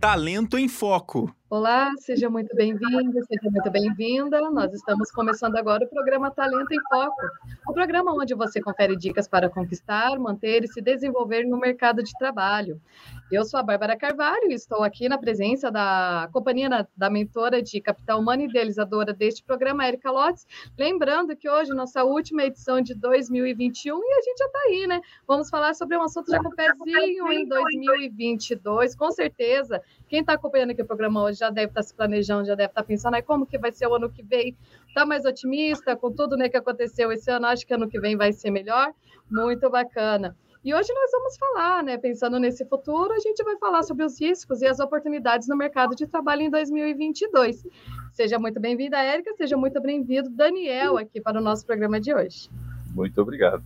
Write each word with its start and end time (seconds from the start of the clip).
Talento 0.00 0.56
em 0.56 0.68
Foco. 0.68 1.34
Olá, 1.50 1.90
seja 1.96 2.28
muito 2.28 2.54
bem-vindo, 2.54 3.24
seja 3.24 3.50
muito 3.50 3.70
bem-vinda. 3.70 4.50
Nós 4.50 4.74
estamos 4.74 5.10
começando 5.10 5.56
agora 5.56 5.82
o 5.82 5.88
programa 5.88 6.30
Talento 6.30 6.70
em 6.70 6.80
Foco, 6.90 7.22
o 7.66 7.72
programa 7.72 8.12
onde 8.12 8.34
você 8.34 8.60
confere 8.60 8.94
dicas 8.94 9.26
para 9.26 9.48
conquistar, 9.48 10.18
manter 10.18 10.64
e 10.64 10.68
se 10.68 10.82
desenvolver 10.82 11.44
no 11.44 11.58
mercado 11.58 12.02
de 12.02 12.12
trabalho. 12.18 12.78
Eu 13.32 13.46
sou 13.46 13.58
a 13.58 13.62
Bárbara 13.62 13.96
Carvalho 13.96 14.50
e 14.50 14.54
estou 14.54 14.82
aqui 14.82 15.08
na 15.08 15.16
presença 15.16 15.70
da 15.70 16.28
companhia 16.34 16.86
da 16.94 17.08
mentora 17.08 17.62
de 17.62 17.80
capital 17.80 18.20
humano 18.20 18.42
e 18.42 18.44
idealizadora 18.46 19.14
deste 19.14 19.42
programa, 19.42 19.88
Erika 19.88 20.10
Lotz. 20.10 20.46
Lembrando 20.78 21.34
que 21.34 21.48
hoje, 21.48 21.70
nossa 21.72 22.04
última 22.04 22.42
edição 22.42 22.82
de 22.82 22.94
2021, 22.94 23.98
e 23.98 24.12
a 24.12 24.22
gente 24.22 24.38
já 24.38 24.46
está 24.46 24.58
aí, 24.66 24.86
né? 24.86 25.00
Vamos 25.26 25.48
falar 25.48 25.74
sobre 25.74 25.96
um 25.96 26.02
assunto 26.02 26.30
já 26.30 26.42
com 26.42 26.50
pezinho 26.50 27.32
em 27.32 27.46
2022, 27.46 28.94
com 28.94 29.10
certeza. 29.10 29.82
Quem 30.08 30.20
está 30.20 30.34
acompanhando 30.34 30.70
aqui 30.70 30.82
o 30.82 30.86
programa 30.86 31.22
hoje 31.22 31.37
já 31.38 31.50
deve 31.50 31.68
estar 31.68 31.80
tá 31.80 31.82
se 31.82 31.94
planejando, 31.94 32.46
já 32.46 32.54
deve 32.54 32.70
estar 32.70 32.82
tá 32.82 32.86
pensando 32.86 33.14
aí 33.14 33.22
como 33.22 33.46
que 33.46 33.58
vai 33.58 33.72
ser 33.72 33.86
o 33.86 33.94
ano 33.94 34.10
que 34.10 34.22
vem. 34.22 34.56
Está 34.88 35.06
mais 35.06 35.24
otimista 35.24 35.96
com 35.96 36.12
tudo 36.12 36.36
né, 36.36 36.48
que 36.48 36.56
aconteceu 36.56 37.12
esse 37.12 37.30
ano? 37.30 37.46
Acho 37.46 37.66
que 37.66 37.74
ano 37.74 37.88
que 37.88 38.00
vem 38.00 38.16
vai 38.16 38.32
ser 38.32 38.50
melhor. 38.50 38.92
Muito 39.30 39.70
bacana. 39.70 40.36
E 40.64 40.74
hoje 40.74 40.92
nós 40.92 41.10
vamos 41.12 41.36
falar, 41.38 41.84
né? 41.84 41.96
Pensando 41.96 42.38
nesse 42.38 42.64
futuro, 42.66 43.12
a 43.12 43.18
gente 43.20 43.42
vai 43.44 43.56
falar 43.56 43.82
sobre 43.84 44.04
os 44.04 44.20
riscos 44.20 44.60
e 44.60 44.66
as 44.66 44.80
oportunidades 44.80 45.46
no 45.46 45.56
mercado 45.56 45.94
de 45.94 46.06
trabalho 46.06 46.42
em 46.42 46.50
2022. 46.50 47.64
Seja 48.12 48.38
muito 48.38 48.58
bem-vinda, 48.58 48.98
Érica, 48.98 49.32
seja 49.34 49.56
muito 49.56 49.80
bem-vindo, 49.80 50.28
Daniel, 50.30 50.98
aqui 50.98 51.20
para 51.20 51.38
o 51.38 51.42
nosso 51.42 51.64
programa 51.64 52.00
de 52.00 52.12
hoje. 52.12 52.50
Muito 52.92 53.20
obrigado. 53.20 53.62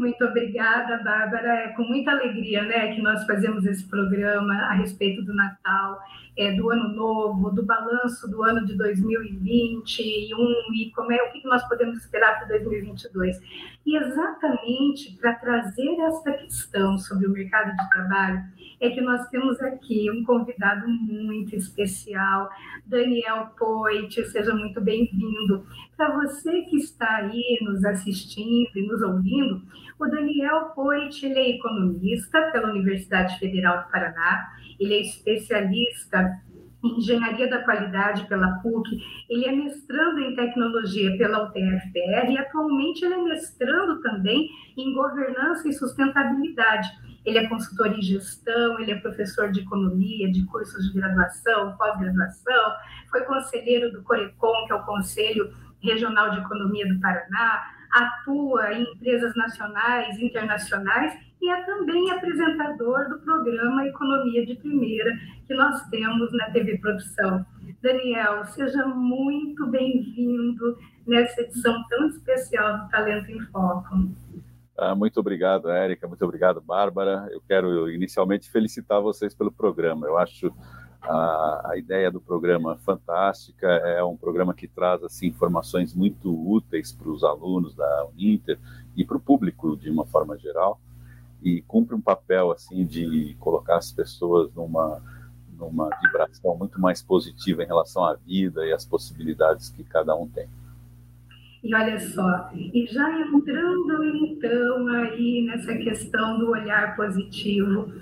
Muito 0.00 0.24
obrigada, 0.24 0.96
Bárbara. 1.04 1.56
É 1.56 1.68
com 1.74 1.82
muita 1.82 2.12
alegria 2.12 2.62
né, 2.62 2.94
que 2.94 3.02
nós 3.02 3.22
fazemos 3.26 3.66
esse 3.66 3.86
programa 3.86 4.54
a 4.54 4.72
respeito 4.72 5.22
do 5.22 5.34
Natal, 5.34 6.00
é, 6.38 6.54
do 6.54 6.70
Ano 6.70 6.88
Novo, 6.94 7.50
do 7.50 7.62
balanço 7.66 8.26
do 8.26 8.42
ano 8.42 8.64
de 8.64 8.78
2021 8.78 10.38
e 10.72 10.90
como 10.96 11.12
é 11.12 11.22
o 11.22 11.30
que 11.32 11.46
nós 11.46 11.68
podemos 11.68 11.98
esperar 11.98 12.38
para 12.38 12.48
2022. 12.48 13.38
E 13.84 13.94
exatamente 13.94 15.18
para 15.20 15.34
trazer 15.34 15.94
essa 16.00 16.32
questão 16.32 16.96
sobre 16.96 17.26
o 17.26 17.30
mercado 17.30 17.76
de 17.76 17.90
trabalho, 17.90 18.42
é 18.80 18.88
que 18.88 19.02
nós 19.02 19.28
temos 19.28 19.60
aqui 19.60 20.10
um 20.10 20.24
convidado 20.24 20.88
muito 20.88 21.54
especial, 21.54 22.48
Daniel 22.86 23.50
Poit, 23.58 24.24
seja 24.30 24.54
muito 24.54 24.80
bem-vindo. 24.80 25.66
Para 25.94 26.16
você 26.16 26.62
que 26.62 26.78
está 26.78 27.16
aí 27.16 27.58
nos 27.60 27.84
assistindo 27.84 28.70
e 28.74 28.86
nos 28.86 29.02
ouvindo, 29.02 29.62
o 30.00 30.08
Daniel 30.08 30.72
Poit 30.74 31.24
ele 31.24 31.38
é 31.38 31.50
economista 31.50 32.50
pela 32.52 32.70
Universidade 32.70 33.38
Federal 33.38 33.82
do 33.82 33.90
Paraná, 33.90 34.48
ele 34.78 34.94
é 34.94 35.00
especialista 35.02 36.40
em 36.82 36.98
engenharia 36.98 37.48
da 37.48 37.62
qualidade 37.62 38.26
pela 38.26 38.58
PUC, 38.62 38.98
ele 39.28 39.46
é 39.46 39.52
mestrando 39.52 40.20
em 40.20 40.34
tecnologia 40.34 41.16
pela 41.18 41.44
UTFPR 41.44 42.30
e 42.30 42.38
atualmente 42.38 43.04
ele 43.04 43.14
é 43.14 43.22
mestrando 43.22 44.00
também 44.00 44.48
em 44.78 44.94
governança 44.94 45.68
e 45.68 45.74
sustentabilidade. 45.74 46.88
Ele 47.22 47.36
é 47.36 47.46
consultor 47.46 47.88
em 47.88 48.00
gestão, 48.00 48.80
ele 48.80 48.92
é 48.92 48.98
professor 48.98 49.52
de 49.52 49.60
economia, 49.60 50.32
de 50.32 50.46
cursos 50.46 50.86
de 50.86 50.98
graduação, 50.98 51.76
pós-graduação, 51.76 52.72
foi 53.10 53.20
conselheiro 53.24 53.92
do 53.92 54.02
Corecon, 54.02 54.66
que 54.66 54.72
é 54.72 54.76
o 54.76 54.86
Conselho 54.86 55.52
Regional 55.82 56.30
de 56.30 56.38
Economia 56.38 56.88
do 56.88 56.98
Paraná, 56.98 57.62
atua 57.92 58.72
em 58.72 58.82
empresas 58.94 59.34
nacionais 59.34 60.16
e 60.18 60.26
internacionais 60.26 61.18
e 61.40 61.50
é 61.50 61.62
também 61.64 62.10
apresentador 62.10 63.08
do 63.08 63.18
programa 63.20 63.86
Economia 63.86 64.44
de 64.44 64.54
Primeira, 64.56 65.10
que 65.46 65.54
nós 65.54 65.82
temos 65.88 66.30
na 66.32 66.50
TV 66.50 66.78
Produção. 66.78 67.44
Daniel, 67.82 68.44
seja 68.46 68.86
muito 68.86 69.66
bem-vindo 69.68 70.76
nessa 71.06 71.40
edição 71.40 71.82
tão 71.88 72.08
especial 72.08 72.78
do 72.78 72.88
Talento 72.90 73.30
em 73.30 73.40
Foco. 73.46 74.10
Ah, 74.76 74.94
muito 74.94 75.18
obrigado, 75.18 75.70
Érica. 75.70 76.06
Muito 76.06 76.24
obrigado, 76.24 76.60
Bárbara. 76.60 77.28
Eu 77.30 77.42
quero 77.46 77.90
inicialmente 77.90 78.50
felicitar 78.50 79.00
vocês 79.00 79.34
pelo 79.34 79.52
programa. 79.52 80.06
Eu 80.06 80.16
acho 80.16 80.52
a, 81.02 81.70
a, 81.70 81.78
ideia 81.78 82.10
do 82.10 82.20
programa 82.20 82.76
fantástica. 82.84 83.66
É 83.66 84.02
um 84.02 84.16
programa 84.16 84.54
que 84.54 84.68
traz 84.68 85.02
assim 85.02 85.28
informações 85.28 85.94
muito 85.94 86.30
úteis 86.30 86.92
para 86.92 87.08
os 87.08 87.24
alunos 87.24 87.74
da 87.74 88.06
Uninter 88.06 88.58
e 88.96 89.04
para 89.04 89.16
o 89.16 89.20
público 89.20 89.76
de 89.76 89.90
uma 89.90 90.06
forma 90.06 90.38
geral 90.38 90.80
e 91.42 91.62
cumpre 91.62 91.94
um 91.94 92.00
papel 92.00 92.50
assim 92.52 92.84
de 92.84 93.34
colocar 93.40 93.76
as 93.76 93.92
pessoas 93.92 94.52
numa 94.54 95.02
numa 95.60 95.90
vibração 96.02 96.56
muito 96.56 96.80
mais 96.80 97.02
positiva 97.02 97.62
em 97.62 97.66
relação 97.66 98.02
à 98.02 98.14
vida 98.14 98.64
e 98.64 98.72
às 98.72 98.86
possibilidades 98.86 99.68
que 99.68 99.84
cada 99.84 100.16
um 100.16 100.26
tem. 100.26 100.48
E 101.62 101.74
olha 101.74 102.00
só, 102.00 102.50
e 102.54 102.86
já 102.86 103.20
entrando 103.20 104.02
então 104.02 104.88
aí 104.88 105.44
nessa 105.46 105.74
questão 105.76 106.38
do 106.38 106.50
olhar 106.52 106.96
positivo, 106.96 107.92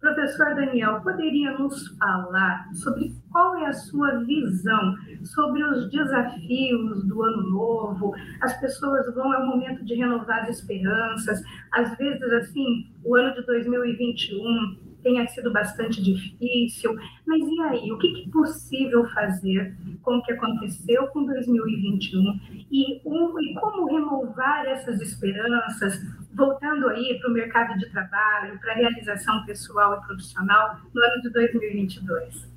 professor 0.00 0.54
Daniel, 0.54 1.00
poderia 1.02 1.56
nos 1.58 1.88
falar 1.98 2.68
sobre 2.74 3.14
qual 3.30 3.56
é 3.58 3.66
a 3.66 3.72
sua 3.72 4.24
visão 4.24 4.94
sobre 5.24 5.62
os 5.62 5.90
desafios 5.90 7.06
do 7.06 7.22
ano 7.22 7.50
novo? 7.50 8.14
As 8.40 8.58
pessoas 8.58 9.12
vão, 9.14 9.32
é 9.34 9.38
o 9.38 9.46
momento 9.46 9.84
de 9.84 9.94
renovar 9.94 10.44
as 10.44 10.58
esperanças, 10.58 11.42
às 11.72 11.96
vezes 11.96 12.32
assim, 12.32 12.90
o 13.04 13.14
ano 13.14 13.34
de 13.34 13.44
2021 13.44 14.89
tenha 15.02 15.26
sido 15.28 15.52
bastante 15.52 16.02
difícil, 16.02 16.96
mas 17.26 17.42
e 17.42 17.60
aí? 17.62 17.92
O 17.92 17.98
que 17.98 18.24
é 18.26 18.30
possível 18.30 19.08
fazer 19.10 19.76
com 20.02 20.16
o 20.16 20.22
que 20.22 20.32
aconteceu 20.32 21.06
com 21.08 21.24
2021 21.24 22.40
e, 22.70 23.00
um, 23.04 23.40
e 23.40 23.54
como 23.54 23.86
renovar 23.86 24.66
essas 24.66 25.00
esperanças, 25.00 26.00
voltando 26.34 26.88
aí 26.88 27.18
para 27.20 27.30
o 27.30 27.32
mercado 27.32 27.78
de 27.78 27.90
trabalho, 27.90 28.58
para 28.60 28.72
a 28.72 28.76
realização 28.76 29.44
pessoal 29.44 30.00
e 30.00 30.06
profissional 30.06 30.78
no 30.94 31.02
ano 31.02 31.22
de 31.22 31.30
2022? 31.30 32.50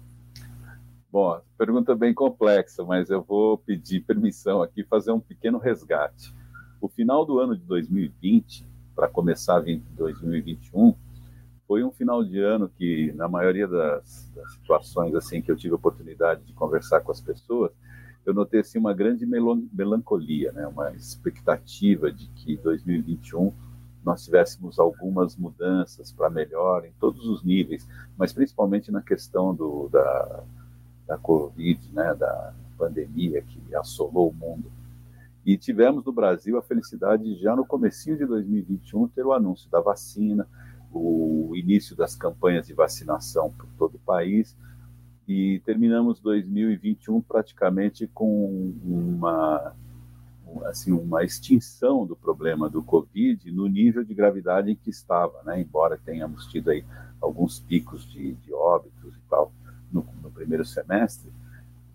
Bom, 1.12 1.40
pergunta 1.58 1.96
bem 1.96 2.12
complexa, 2.12 2.84
mas 2.84 3.12
eu 3.12 3.22
vou 3.22 3.58
pedir 3.60 4.02
permissão 4.02 4.64
aqui 4.64 4.84
fazer 4.84 5.12
um 5.12 5.20
pequeno 5.20 5.60
resgate. 5.60 6.34
O 6.82 6.90
final 6.90 7.24
do 7.24 7.40
ano 7.40 7.56
de 7.56 7.64
2020, 7.66 8.66
para 8.96 9.08
começar 9.08 9.60
2021, 9.60 10.96
foi 11.68 11.84
um 11.84 11.92
final 11.92 12.24
de 12.24 12.40
ano 12.40 12.70
que, 12.70 13.12
na 13.14 13.28
maioria 13.28 13.68
das, 13.68 14.30
das, 14.36 14.54
situações 14.54 15.16
assim 15.16 15.42
que 15.42 15.52
eu 15.52 15.56
tive 15.56 15.74
oportunidade 15.74 16.44
de 16.44 16.54
conversar 16.54 17.02
com 17.02 17.12
as 17.12 17.22
pessoas, 17.22 17.72
eu 18.26 18.34
notei 18.34 18.62
assim 18.62 18.80
uma 18.80 18.94
grande 18.94 19.26
melancolia, 19.26 20.52
né? 20.52 20.68
Uma 20.68 20.92
expectativa 20.92 22.12
de 22.12 22.28
que 22.30 22.56
2021 22.58 23.52
nós 24.04 24.24
tivéssemos 24.24 24.80
algumas 24.80 25.36
mudanças 25.36 26.12
para 26.12 26.30
melhor 26.30 26.86
em 26.86 26.92
todos 27.00 27.26
os 27.26 27.44
níveis, 27.44 27.88
mas 28.18 28.34
principalmente 28.34 28.92
na 28.92 29.02
questão 29.02 29.54
do, 29.54 29.90
da, 29.90 30.44
da 31.08 31.18
Covid, 31.18 31.90
né? 31.92 32.14
Da 32.14 32.54
pandemia 32.78 33.42
que 33.42 33.76
assolou 33.76 34.30
o 34.30 34.34
mundo. 34.34 34.72
E 35.46 35.58
tivemos 35.58 36.06
no 36.06 36.14
Brasil 36.14 36.58
a 36.58 36.62
felicidade 36.62 37.36
já 37.42 37.56
no 37.56 37.66
comecinho 37.66 38.18
de 38.18 38.26
2021 38.26 39.10
ter 39.10 39.26
o 39.26 39.34
anúncio 39.34 39.70
da 39.70 39.82
vacina, 39.82 40.48
o 40.94 41.56
início 41.56 41.96
das 41.96 42.16
campanhas 42.16 42.68
de 42.68 42.74
vacinação 42.74 43.52
por 43.52 43.68
todo 43.78 43.96
o 43.96 44.00
país 44.00 44.56
e 45.28 45.62
terminamos 45.66 46.20
2021 46.20 47.22
praticamente 47.22 48.08
com 48.08 48.74
uma 48.84 49.74
assim 50.66 50.92
uma 50.92 51.24
extinção 51.24 52.06
do 52.06 52.16
problema 52.16 52.70
do 52.70 52.84
Covid 52.84 53.52
no 53.52 53.68
nível 53.68 54.04
de 54.04 54.14
gravidade 54.14 54.70
em 54.70 54.76
que 54.76 54.90
estava, 54.90 55.42
né? 55.44 55.60
Embora 55.60 55.98
tenhamos 55.98 56.46
tido 56.48 56.70
aí 56.70 56.86
alguns 57.20 57.60
picos 57.60 58.06
de, 58.06 58.34
de 58.34 58.54
óbitos 58.54 59.16
e 59.16 59.30
tal 59.30 59.52
no, 59.92 60.06
no 60.22 60.30
primeiro 60.30 60.66
semestre, 60.66 61.32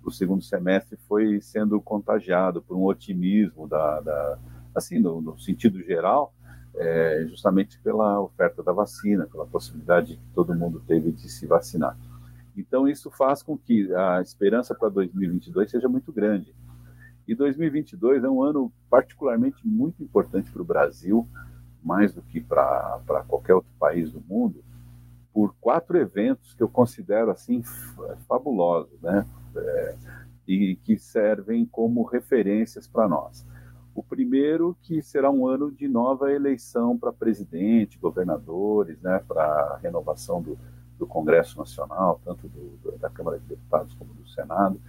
o 0.02 0.10
segundo 0.10 0.42
semestre 0.42 0.98
foi 1.06 1.40
sendo 1.40 1.80
contagiado 1.80 2.62
por 2.62 2.76
um 2.76 2.84
otimismo 2.84 3.68
da, 3.68 4.00
da 4.00 4.38
assim 4.74 4.98
no, 4.98 5.20
no 5.20 5.38
sentido 5.38 5.82
geral 5.82 6.32
é, 6.78 7.26
justamente 7.28 7.78
pela 7.80 8.20
oferta 8.20 8.62
da 8.62 8.72
vacina, 8.72 9.26
pela 9.26 9.46
possibilidade 9.46 10.16
que 10.16 10.34
todo 10.34 10.54
mundo 10.54 10.82
teve 10.86 11.10
de 11.10 11.28
se 11.28 11.46
vacinar. 11.46 11.96
Então, 12.56 12.88
isso 12.88 13.10
faz 13.10 13.42
com 13.42 13.56
que 13.56 13.92
a 13.94 14.20
esperança 14.20 14.74
para 14.74 14.88
2022 14.88 15.70
seja 15.70 15.88
muito 15.88 16.12
grande. 16.12 16.54
E 17.26 17.34
2022 17.34 18.24
é 18.24 18.28
um 18.28 18.42
ano 18.42 18.72
particularmente 18.88 19.66
muito 19.66 20.02
importante 20.02 20.50
para 20.50 20.62
o 20.62 20.64
Brasil, 20.64 21.28
mais 21.82 22.12
do 22.12 22.22
que 22.22 22.40
para 22.40 23.24
qualquer 23.28 23.54
outro 23.54 23.70
país 23.78 24.10
do 24.10 24.20
mundo, 24.20 24.64
por 25.32 25.54
quatro 25.60 25.98
eventos 25.98 26.54
que 26.54 26.62
eu 26.62 26.68
considero 26.68 27.30
assim 27.30 27.62
fabulosos, 28.26 29.00
né? 29.00 29.26
É, 29.54 29.96
e 30.46 30.76
que 30.76 30.98
servem 30.98 31.66
como 31.66 32.02
referências 32.02 32.88
para 32.88 33.06
nós. 33.06 33.46
O 33.98 34.02
primeiro 34.04 34.76
que 34.80 35.02
será 35.02 35.28
um 35.28 35.44
ano 35.44 35.72
de 35.72 35.88
nova 35.88 36.32
eleição 36.32 36.96
para 36.96 37.12
presidente, 37.12 37.98
governadores, 37.98 38.96
né, 39.00 39.20
para 39.26 39.76
renovação 39.82 40.40
do, 40.40 40.56
do 40.96 41.04
Congresso 41.04 41.58
Nacional, 41.58 42.20
tanto 42.24 42.46
do, 42.46 42.78
do, 42.80 42.96
da 42.96 43.10
Câmara 43.10 43.40
de 43.40 43.46
Deputados 43.46 43.92
como 43.94 44.14
do 44.14 44.24
Senado. 44.28 44.80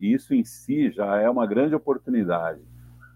E 0.00 0.14
isso 0.14 0.32
em 0.34 0.44
si 0.44 0.88
já 0.88 1.16
é 1.16 1.28
uma 1.28 1.48
grande 1.48 1.74
oportunidade 1.74 2.60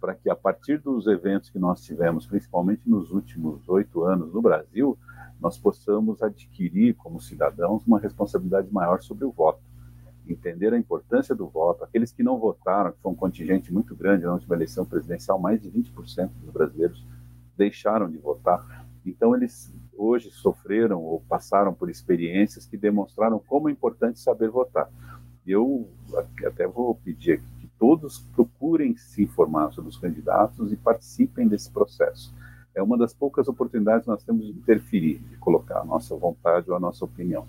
para 0.00 0.12
que, 0.12 0.28
a 0.28 0.34
partir 0.34 0.78
dos 0.78 1.06
eventos 1.06 1.50
que 1.50 1.58
nós 1.60 1.84
tivemos, 1.84 2.26
principalmente 2.26 2.82
nos 2.84 3.12
últimos 3.12 3.68
oito 3.68 4.02
anos 4.02 4.34
no 4.34 4.42
Brasil, 4.42 4.98
nós 5.40 5.56
possamos 5.56 6.20
adquirir, 6.20 6.96
como 6.96 7.20
cidadãos, 7.20 7.86
uma 7.86 8.00
responsabilidade 8.00 8.72
maior 8.72 9.00
sobre 9.00 9.24
o 9.24 9.30
voto. 9.30 9.62
Entender 10.28 10.72
a 10.72 10.78
importância 10.78 11.34
do 11.34 11.46
voto. 11.48 11.84
Aqueles 11.84 12.12
que 12.12 12.22
não 12.22 12.38
votaram, 12.38 12.92
que 12.92 13.00
foi 13.02 13.12
um 13.12 13.16
contingente 13.16 13.72
muito 13.72 13.94
grande 13.94 14.24
na 14.24 14.32
última 14.32 14.54
eleição 14.54 14.84
presidencial, 14.84 15.38
mais 15.38 15.60
de 15.60 15.70
20% 15.70 16.30
dos 16.40 16.50
brasileiros 16.50 17.04
deixaram 17.56 18.10
de 18.10 18.18
votar. 18.18 18.86
Então, 19.04 19.34
eles 19.34 19.72
hoje 19.96 20.30
sofreram 20.30 21.02
ou 21.02 21.20
passaram 21.28 21.74
por 21.74 21.90
experiências 21.90 22.66
que 22.66 22.76
demonstraram 22.76 23.38
como 23.38 23.68
é 23.68 23.72
importante 23.72 24.20
saber 24.20 24.48
votar. 24.48 24.88
Eu 25.46 25.88
até 26.46 26.66
vou 26.66 26.94
pedir 26.94 27.32
aqui 27.32 27.46
que 27.60 27.66
todos 27.78 28.20
procurem 28.34 28.96
se 28.96 29.22
informar 29.22 29.72
sobre 29.72 29.90
os 29.90 29.98
candidatos 29.98 30.72
e 30.72 30.76
participem 30.76 31.48
desse 31.48 31.70
processo. 31.70 32.32
É 32.74 32.82
uma 32.82 32.96
das 32.96 33.12
poucas 33.12 33.48
oportunidades 33.48 34.04
que 34.04 34.10
nós 34.10 34.24
temos 34.24 34.46
de 34.46 34.52
interferir, 34.52 35.18
de 35.18 35.36
colocar 35.36 35.80
a 35.80 35.84
nossa 35.84 36.16
vontade 36.16 36.70
ou 36.70 36.76
a 36.76 36.80
nossa 36.80 37.04
opinião. 37.04 37.46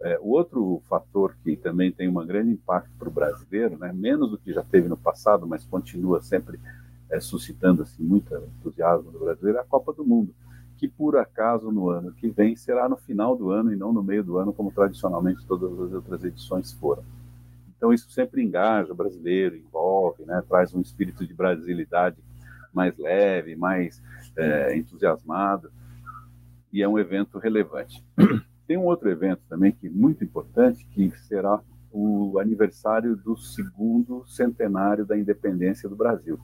É, 0.00 0.18
o 0.20 0.28
outro 0.28 0.80
fator 0.88 1.34
que 1.42 1.56
também 1.56 1.90
tem 1.90 2.08
um 2.08 2.26
grande 2.26 2.52
impacto 2.52 2.90
para 2.98 3.08
o 3.08 3.12
brasileiro, 3.12 3.76
né, 3.78 3.92
menos 3.92 4.30
do 4.30 4.38
que 4.38 4.52
já 4.52 4.62
teve 4.62 4.88
no 4.88 4.96
passado, 4.96 5.46
mas 5.46 5.64
continua 5.64 6.22
sempre 6.22 6.58
é, 7.10 7.18
suscitando 7.18 7.82
assim, 7.82 8.02
muito 8.02 8.34
entusiasmo 8.58 9.10
do 9.10 9.18
brasileiro, 9.18 9.58
é 9.58 9.60
a 9.60 9.64
Copa 9.64 9.92
do 9.92 10.04
Mundo 10.04 10.32
que 10.78 10.86
por 10.86 11.16
acaso 11.16 11.72
no 11.72 11.90
ano 11.90 12.12
que 12.12 12.30
vem 12.30 12.54
será 12.54 12.88
no 12.88 12.96
final 12.96 13.36
do 13.36 13.50
ano 13.50 13.72
e 13.72 13.76
não 13.76 13.92
no 13.92 14.02
meio 14.02 14.22
do 14.22 14.38
ano, 14.38 14.52
como 14.52 14.70
tradicionalmente 14.70 15.44
todas 15.44 15.72
as 15.72 15.92
outras 15.92 16.22
edições 16.22 16.72
foram. 16.72 17.02
Então 17.76 17.92
isso 17.92 18.10
sempre 18.10 18.42
engaja 18.42 18.92
o 18.92 18.96
brasileiro, 18.96 19.56
envolve, 19.56 20.24
né, 20.24 20.42
traz 20.48 20.72
um 20.72 20.80
espírito 20.80 21.26
de 21.26 21.34
brasilidade 21.34 22.16
mais 22.72 22.96
leve, 22.96 23.56
mais 23.56 24.00
é, 24.36 24.76
entusiasmado, 24.76 25.70
e 26.72 26.80
é 26.80 26.88
um 26.88 26.98
evento 26.98 27.38
relevante. 27.38 28.04
Tem 28.68 28.76
um 28.76 28.84
outro 28.84 29.08
evento 29.08 29.40
também 29.48 29.72
que 29.72 29.86
é 29.86 29.90
muito 29.90 30.22
importante, 30.22 30.86
que 30.92 31.10
será 31.26 31.58
o 31.90 32.38
aniversário 32.38 33.16
do 33.16 33.34
segundo 33.34 34.26
centenário 34.26 35.06
da 35.06 35.16
independência 35.16 35.88
do 35.88 35.96
Brasil. 35.96 36.38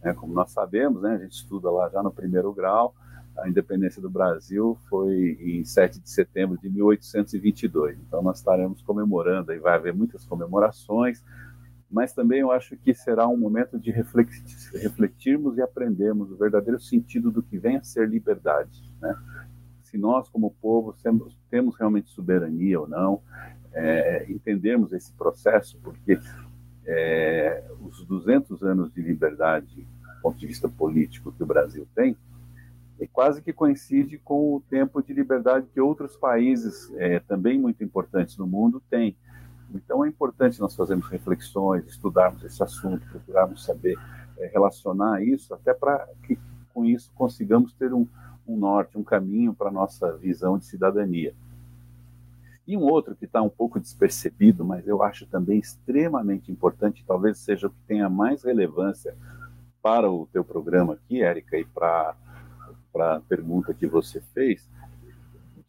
É, 0.00 0.14
como 0.14 0.32
nós 0.32 0.52
sabemos, 0.52 1.02
né, 1.02 1.16
a 1.16 1.18
gente 1.18 1.32
estuda 1.32 1.68
lá 1.68 1.88
já 1.88 2.04
no 2.04 2.12
primeiro 2.12 2.52
grau, 2.52 2.94
a 3.36 3.48
independência 3.48 4.00
do 4.00 4.08
Brasil 4.08 4.78
foi 4.88 5.36
em 5.40 5.64
7 5.64 5.98
de 5.98 6.08
setembro 6.08 6.56
de 6.56 6.70
1822. 6.70 7.98
Então 7.98 8.22
nós 8.22 8.38
estaremos 8.38 8.80
comemorando, 8.82 9.52
e 9.52 9.58
vai 9.58 9.74
haver 9.74 9.92
muitas 9.92 10.24
comemorações, 10.24 11.20
mas 11.90 12.12
também 12.12 12.40
eu 12.40 12.52
acho 12.52 12.76
que 12.76 12.94
será 12.94 13.26
um 13.26 13.36
momento 13.36 13.76
de 13.76 13.90
refletirmos 13.90 15.58
e 15.58 15.62
aprendermos 15.62 16.30
o 16.30 16.36
verdadeiro 16.36 16.78
sentido 16.80 17.32
do 17.32 17.42
que 17.42 17.58
vem 17.58 17.76
a 17.76 17.82
ser 17.82 18.08
liberdade. 18.08 18.88
Né? 19.00 19.16
Se 19.86 19.96
nós, 19.96 20.28
como 20.28 20.50
povo, 20.60 20.94
temos, 21.48 21.76
realmente 21.76 22.10
soberania 22.10 22.80
ou 22.80 22.88
não, 22.88 23.22
é, 23.72 24.26
entendermos 24.28 24.92
esse 24.92 25.12
processo, 25.12 25.78
porque 25.82 26.18
é, 26.84 27.64
os 27.80 28.04
200 28.04 28.62
anos 28.64 28.92
de 28.92 29.00
liberdade, 29.00 29.76
do 29.76 30.20
ponto 30.22 30.38
de 30.38 30.46
vista 30.46 30.68
político, 30.68 31.30
que 31.30 31.42
o 31.42 31.46
Brasil 31.46 31.86
tem, 31.94 32.16
e 32.98 33.06
quase 33.06 33.40
que 33.40 33.52
coincide 33.52 34.18
com 34.18 34.56
o 34.56 34.60
tempo 34.68 35.00
de 35.00 35.12
liberdade 35.12 35.68
que 35.72 35.80
outros 35.80 36.16
países, 36.16 36.92
é, 36.96 37.20
também 37.20 37.58
muito 37.58 37.84
importantes 37.84 38.36
no 38.36 38.46
mundo, 38.46 38.82
têm. 38.90 39.16
Então 39.72 40.04
é 40.04 40.08
importante 40.08 40.60
nós 40.60 40.74
fazermos 40.74 41.06
reflexões, 41.08 41.86
estudarmos 41.86 42.42
esse 42.42 42.62
assunto, 42.62 43.06
procurarmos 43.08 43.64
saber 43.64 43.96
é, 44.38 44.48
relacionar 44.48 45.22
isso, 45.22 45.54
até 45.54 45.72
para 45.72 46.08
que 46.24 46.36
com 46.74 46.84
isso 46.84 47.12
consigamos 47.14 47.72
ter 47.74 47.92
um, 47.92 48.06
um 48.46 48.56
norte, 48.56 48.98
um 48.98 49.02
caminho 49.04 49.54
para 49.54 49.68
a 49.68 49.72
nossa 49.72 50.16
visão 50.16 50.58
de 50.58 50.66
cidadania. 50.66 51.34
E 52.66 52.76
um 52.76 52.82
outro 52.82 53.14
que 53.14 53.26
está 53.26 53.40
um 53.40 53.48
pouco 53.48 53.78
despercebido, 53.78 54.64
mas 54.64 54.86
eu 54.88 55.02
acho 55.02 55.26
também 55.26 55.58
extremamente 55.58 56.50
importante, 56.50 57.04
talvez 57.06 57.38
seja 57.38 57.68
o 57.68 57.70
que 57.70 57.80
tenha 57.86 58.08
mais 58.08 58.42
relevância 58.42 59.14
para 59.80 60.10
o 60.10 60.26
teu 60.32 60.44
programa 60.44 60.94
aqui, 60.94 61.22
Érica, 61.22 61.56
e 61.56 61.64
para 61.64 62.16
a 62.96 63.20
pergunta 63.28 63.72
que 63.72 63.86
você 63.86 64.20
fez, 64.34 64.68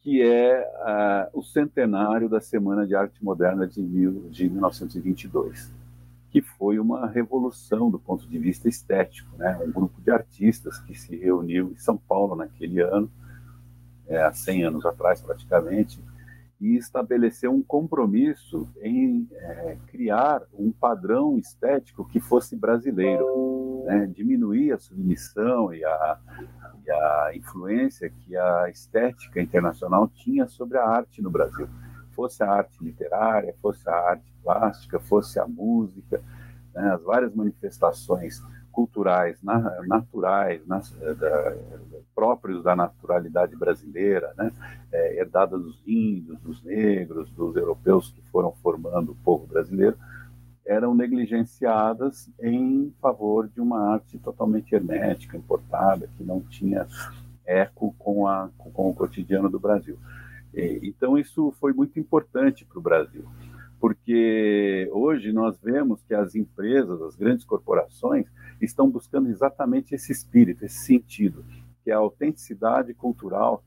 que 0.02 0.24
é 0.24 1.30
uh, 1.34 1.40
o 1.40 1.44
centenário 1.44 2.28
da 2.28 2.40
Semana 2.40 2.88
de 2.88 2.96
Arte 2.96 3.24
Moderna 3.24 3.68
de, 3.68 3.82
mil, 3.82 4.28
de 4.30 4.50
1922, 4.50 5.72
que 6.30 6.42
foi 6.42 6.80
uma 6.80 7.08
revolução 7.08 7.90
do 7.90 8.00
ponto 8.00 8.28
de 8.28 8.38
vista 8.38 8.68
estético, 8.68 9.36
né? 9.38 9.58
um 9.66 9.72
grupo 9.72 10.02
de 10.02 10.12
artistas 10.12 10.80
que 10.80 10.94
se 10.94 11.16
reuniu 11.16 11.72
em 11.72 11.78
São 11.78 11.98
Paulo 11.98 12.36
naquele 12.36 12.82
ano, 12.82 13.10
é, 14.08 14.22
há 14.22 14.34
100 14.34 14.64
anos 14.64 14.86
atrás 14.86 15.22
praticamente, 15.22 16.00
e 16.60 16.76
estabeleceu 16.76 17.54
um 17.54 17.62
compromisso 17.62 18.68
em 18.82 19.28
é, 19.32 19.78
criar 19.88 20.42
um 20.54 20.72
padrão 20.72 21.38
estético 21.38 22.06
que 22.06 22.20
fosse 22.20 22.56
brasileiro, 22.56 23.84
né? 23.86 24.08
diminuir 24.08 24.74
a 24.74 24.80
submissão 24.80 25.74
e 25.74 25.86
a, 25.86 26.20
e 26.86 26.92
a 26.92 27.32
influência 27.36 28.10
que 28.10 28.36
a 28.36 28.70
estética 28.70 29.42
internacional 29.42 30.08
tinha 30.08 30.48
sobre 30.48 30.78
a 30.78 30.86
arte 30.86 31.22
no 31.22 31.30
Brasil. 31.30 31.68
Fosse 32.18 32.42
a 32.42 32.52
arte 32.52 32.84
literária, 32.84 33.54
fosse 33.62 33.88
a 33.88 33.94
arte 33.94 34.34
plástica, 34.44 35.00
fosse 35.00 35.40
a 35.40 35.46
música, 35.48 36.20
né, 36.74 36.92
as 36.96 37.04
várias 37.04 37.36
manifestações 37.36 38.42
culturais, 38.72 39.38
na, 39.44 39.60
naturais, 39.86 40.66
nas, 40.66 40.90
da, 40.92 41.56
próprios 42.16 42.64
da 42.64 42.76
naturalidade 42.76 43.56
brasileira, 43.56 44.34
né, 44.36 44.52
é, 44.92 45.20
herdada 45.20 45.60
dos 45.60 45.80
índios, 45.86 46.40
dos 46.40 46.64
negros, 46.64 47.30
dos 47.34 47.56
europeus 47.56 48.10
que 48.10 48.22
foram 48.32 48.52
formando 48.64 49.12
o 49.12 49.18
povo 49.24 49.46
brasileiro, 49.46 49.96
eram 50.66 50.96
negligenciadas 50.96 52.30
em 52.42 52.92
favor 53.00 53.48
de 53.48 53.62
uma 53.62 53.94
arte 53.94 54.18
totalmente 54.18 54.74
hermética, 54.74 55.38
importada, 55.38 56.10
que 56.18 56.24
não 56.24 56.42
tinha 56.42 56.88
eco 57.46 57.96
com, 58.00 58.28
a, 58.28 58.50
com 58.58 58.90
o 58.90 58.94
cotidiano 58.94 59.50
do 59.50 59.60
Brasil. 59.60 60.00
E, 60.54 60.80
então, 60.84 61.18
isso 61.18 61.54
foi 61.60 61.74
muito 61.74 62.00
importante 62.00 62.66
para 62.66 62.80
o 62.80 62.82
Brasil, 62.82 63.26
porque 63.80 64.90
hoje 64.92 65.32
nós 65.32 65.60
vemos 65.62 66.02
que 66.04 66.14
as 66.14 66.36
empresas, 66.36 67.02
as 67.02 67.16
grandes 67.16 67.46
corporações, 67.46 68.26
estão 68.62 68.90
buscando 68.90 69.30
exatamente 69.30 69.94
esse 69.94 70.12
espírito, 70.12 70.66
esse 70.66 70.80
sentido, 70.80 71.46
que 71.84 71.92
é 71.92 71.94
a 71.94 71.98
autenticidade 71.98 72.94
cultural 72.94 73.64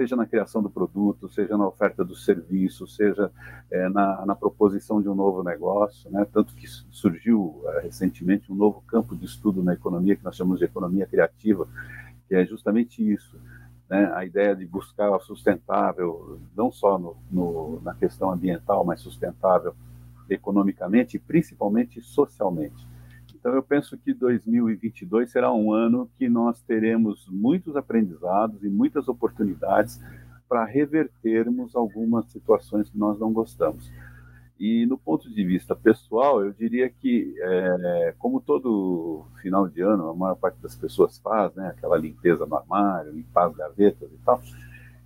seja 0.00 0.16
na 0.16 0.24
criação 0.24 0.62
do 0.62 0.70
produto, 0.70 1.28
seja 1.28 1.58
na 1.58 1.66
oferta 1.66 2.02
do 2.02 2.16
serviço, 2.16 2.86
seja 2.86 3.30
é, 3.70 3.86
na, 3.90 4.24
na, 4.24 4.34
proposição 4.34 5.02
de 5.02 5.10
um 5.10 5.14
novo 5.14 5.42
negócio, 5.42 6.10
né? 6.10 6.26
tanto 6.32 6.54
que 6.54 6.66
surgiu 6.66 7.62
é, 7.66 7.80
recentemente 7.82 8.50
um 8.50 8.54
novo 8.54 8.82
campo 8.86 9.14
de 9.14 9.26
estudo 9.26 9.62
na 9.62 9.74
economia 9.74 10.16
que 10.16 10.24
nós 10.24 10.36
chamamos 10.36 10.58
de 10.58 10.64
economia 10.64 11.06
criativa, 11.06 11.68
que 12.26 12.34
é 12.34 12.46
justamente 12.46 13.06
isso, 13.06 13.38
né? 13.90 14.12
a 14.14 14.24
ideia 14.24 14.54
de 14.54 14.64
buscar 14.64 15.10
o 15.10 15.18
sustentável, 15.18 16.40
não 16.56 16.70
só 16.70 16.96
no, 16.96 17.16
no, 17.30 17.80
na 17.82 17.92
questão 17.92 18.30
ambiental, 18.30 18.84
mas 18.84 19.00
sustentável 19.00 19.74
economicamente 20.30 21.16
e 21.16 21.20
principalmente 21.20 22.00
socialmente. 22.00 22.88
Então, 23.34 23.52
eu 23.52 23.62
penso 23.62 23.98
que 23.98 24.14
2022 24.14 25.30
será 25.30 25.52
um 25.52 25.72
ano 25.72 26.08
que 26.16 26.28
nós 26.28 26.62
teremos 26.62 27.26
muitos 27.28 27.74
aprendizados 27.74 28.62
e 28.62 28.68
muitas 28.68 29.08
oportunidades 29.08 30.00
para 30.48 30.64
revertermos 30.64 31.74
algumas 31.74 32.26
situações 32.26 32.88
que 32.90 32.98
nós 32.98 33.18
não 33.18 33.32
gostamos. 33.32 33.90
E 34.60 34.84
no 34.84 34.98
ponto 34.98 35.32
de 35.32 35.42
vista 35.42 35.74
pessoal, 35.74 36.44
eu 36.44 36.52
diria 36.52 36.90
que, 36.90 37.34
é, 37.40 38.14
como 38.18 38.42
todo 38.42 39.24
final 39.40 39.66
de 39.66 39.80
ano, 39.80 40.10
a 40.10 40.14
maior 40.14 40.34
parte 40.34 40.60
das 40.60 40.76
pessoas 40.76 41.16
faz, 41.16 41.54
né, 41.54 41.68
aquela 41.68 41.96
limpeza 41.96 42.44
no 42.44 42.54
armário, 42.54 43.10
limpar 43.10 43.46
as 43.46 43.56
gavetas 43.56 44.12
e 44.12 44.18
tal, 44.18 44.38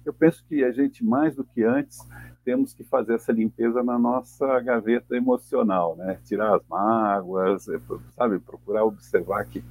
eu 0.04 0.12
penso 0.12 0.44
que 0.48 0.64
a 0.64 0.72
gente, 0.72 1.04
mais 1.04 1.36
do 1.36 1.44
que 1.44 1.62
antes, 1.62 2.00
temos 2.44 2.74
que 2.74 2.82
fazer 2.82 3.14
essa 3.14 3.30
limpeza 3.30 3.80
na 3.84 3.96
nossa 3.96 4.58
gaveta 4.60 5.16
emocional, 5.16 5.96
né? 5.96 6.18
Tirar 6.24 6.56
as 6.56 6.62
mágoas, 6.68 7.68
é, 7.68 7.80
sabe? 8.16 8.40
Procurar 8.40 8.84
observar 8.84 9.44
que 9.46 9.64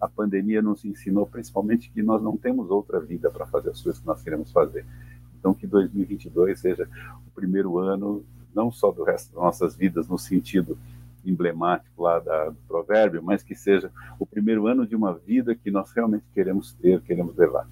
a 0.00 0.08
pandemia 0.08 0.60
nos 0.60 0.84
ensinou, 0.84 1.26
principalmente, 1.26 1.90
que 1.90 2.02
nós 2.02 2.20
não 2.20 2.36
temos 2.36 2.70
outra 2.70 3.00
vida 3.00 3.30
para 3.30 3.46
fazer 3.46 3.70
as 3.70 3.80
coisas 3.80 4.00
que 4.00 4.06
nós 4.06 4.20
queremos 4.20 4.52
fazer. 4.52 4.84
Então, 5.38 5.54
que 5.54 5.66
2022 5.66 6.60
seja 6.60 6.88
o 7.26 7.30
primeiro 7.30 7.78
ano, 7.78 8.24
não 8.58 8.72
só 8.72 8.90
do 8.90 9.04
resto 9.04 9.32
das 9.32 9.40
nossas 9.40 9.76
vidas, 9.76 10.08
no 10.08 10.18
sentido 10.18 10.76
emblemático 11.24 12.02
lá 12.02 12.18
da, 12.18 12.46
do 12.46 12.58
provérbio, 12.66 13.22
mas 13.22 13.40
que 13.40 13.54
seja 13.54 13.92
o 14.18 14.26
primeiro 14.26 14.66
ano 14.66 14.84
de 14.84 14.96
uma 14.96 15.14
vida 15.14 15.54
que 15.54 15.70
nós 15.70 15.92
realmente 15.92 16.24
queremos 16.34 16.72
ter, 16.72 17.00
queremos 17.02 17.36
levar. 17.36 17.68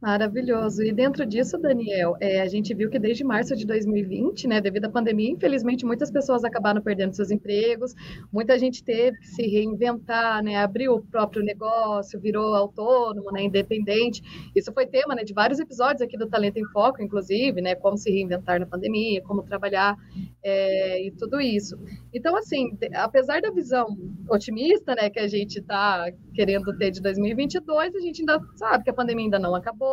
Maravilhoso. 0.00 0.80
E 0.84 0.92
dentro 0.92 1.26
disso, 1.26 1.58
Daniel, 1.58 2.16
é, 2.20 2.40
a 2.40 2.46
gente 2.46 2.72
viu 2.72 2.88
que 2.88 3.00
desde 3.00 3.24
março 3.24 3.56
de 3.56 3.66
2020, 3.66 4.46
né, 4.46 4.60
devido 4.60 4.84
à 4.84 4.88
pandemia, 4.88 5.28
infelizmente 5.28 5.84
muitas 5.84 6.08
pessoas 6.08 6.44
acabaram 6.44 6.80
perdendo 6.80 7.16
seus 7.16 7.32
empregos, 7.32 7.96
muita 8.32 8.56
gente 8.56 8.84
teve 8.84 9.18
que 9.18 9.26
se 9.26 9.42
reinventar, 9.42 10.40
né, 10.44 10.54
abriu 10.54 10.94
o 10.94 11.02
próprio 11.02 11.42
negócio, 11.42 12.20
virou 12.20 12.54
autônomo, 12.54 13.32
né, 13.32 13.42
independente. 13.42 14.22
Isso 14.54 14.72
foi 14.72 14.86
tema, 14.86 15.16
né, 15.16 15.24
de 15.24 15.34
vários 15.34 15.58
episódios 15.58 16.00
aqui 16.00 16.16
do 16.16 16.28
Talento 16.28 16.58
em 16.58 16.64
Foco, 16.66 17.02
inclusive, 17.02 17.60
né, 17.60 17.74
como 17.74 17.98
se 17.98 18.08
reinventar 18.08 18.60
na 18.60 18.66
pandemia, 18.66 19.20
como 19.22 19.42
trabalhar 19.42 19.96
é, 20.44 21.06
e 21.06 21.10
tudo 21.10 21.40
isso. 21.40 21.76
Então, 22.14 22.36
assim, 22.36 22.70
apesar 22.94 23.40
da 23.40 23.50
visão 23.50 23.88
otimista, 24.30 24.94
né, 24.94 25.10
que 25.10 25.18
a 25.18 25.26
gente 25.26 25.58
está 25.58 26.08
querendo 26.32 26.72
ter 26.78 26.92
de 26.92 27.02
2022, 27.02 27.96
a 27.96 28.00
gente 28.00 28.20
ainda 28.20 28.40
sabe 28.54 28.84
que 28.84 28.90
a 28.90 28.94
pandemia 28.94 29.24
ainda 29.24 29.40
não 29.40 29.56
acabou 29.56 29.87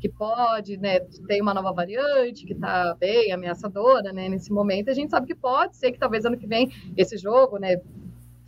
que 0.00 0.08
pode, 0.08 0.76
né, 0.76 1.00
tem 1.26 1.42
uma 1.42 1.54
nova 1.54 1.72
variante 1.72 2.46
que 2.46 2.52
está 2.52 2.94
bem 2.98 3.32
ameaçadora, 3.32 4.12
né, 4.12 4.28
nesse 4.28 4.52
momento, 4.52 4.90
a 4.90 4.94
gente 4.94 5.10
sabe 5.10 5.26
que 5.26 5.34
pode 5.34 5.76
ser 5.76 5.92
que 5.92 5.98
talvez 5.98 6.24
ano 6.24 6.36
que 6.38 6.46
vem 6.46 6.70
esse 6.96 7.16
jogo, 7.16 7.58
né, 7.58 7.80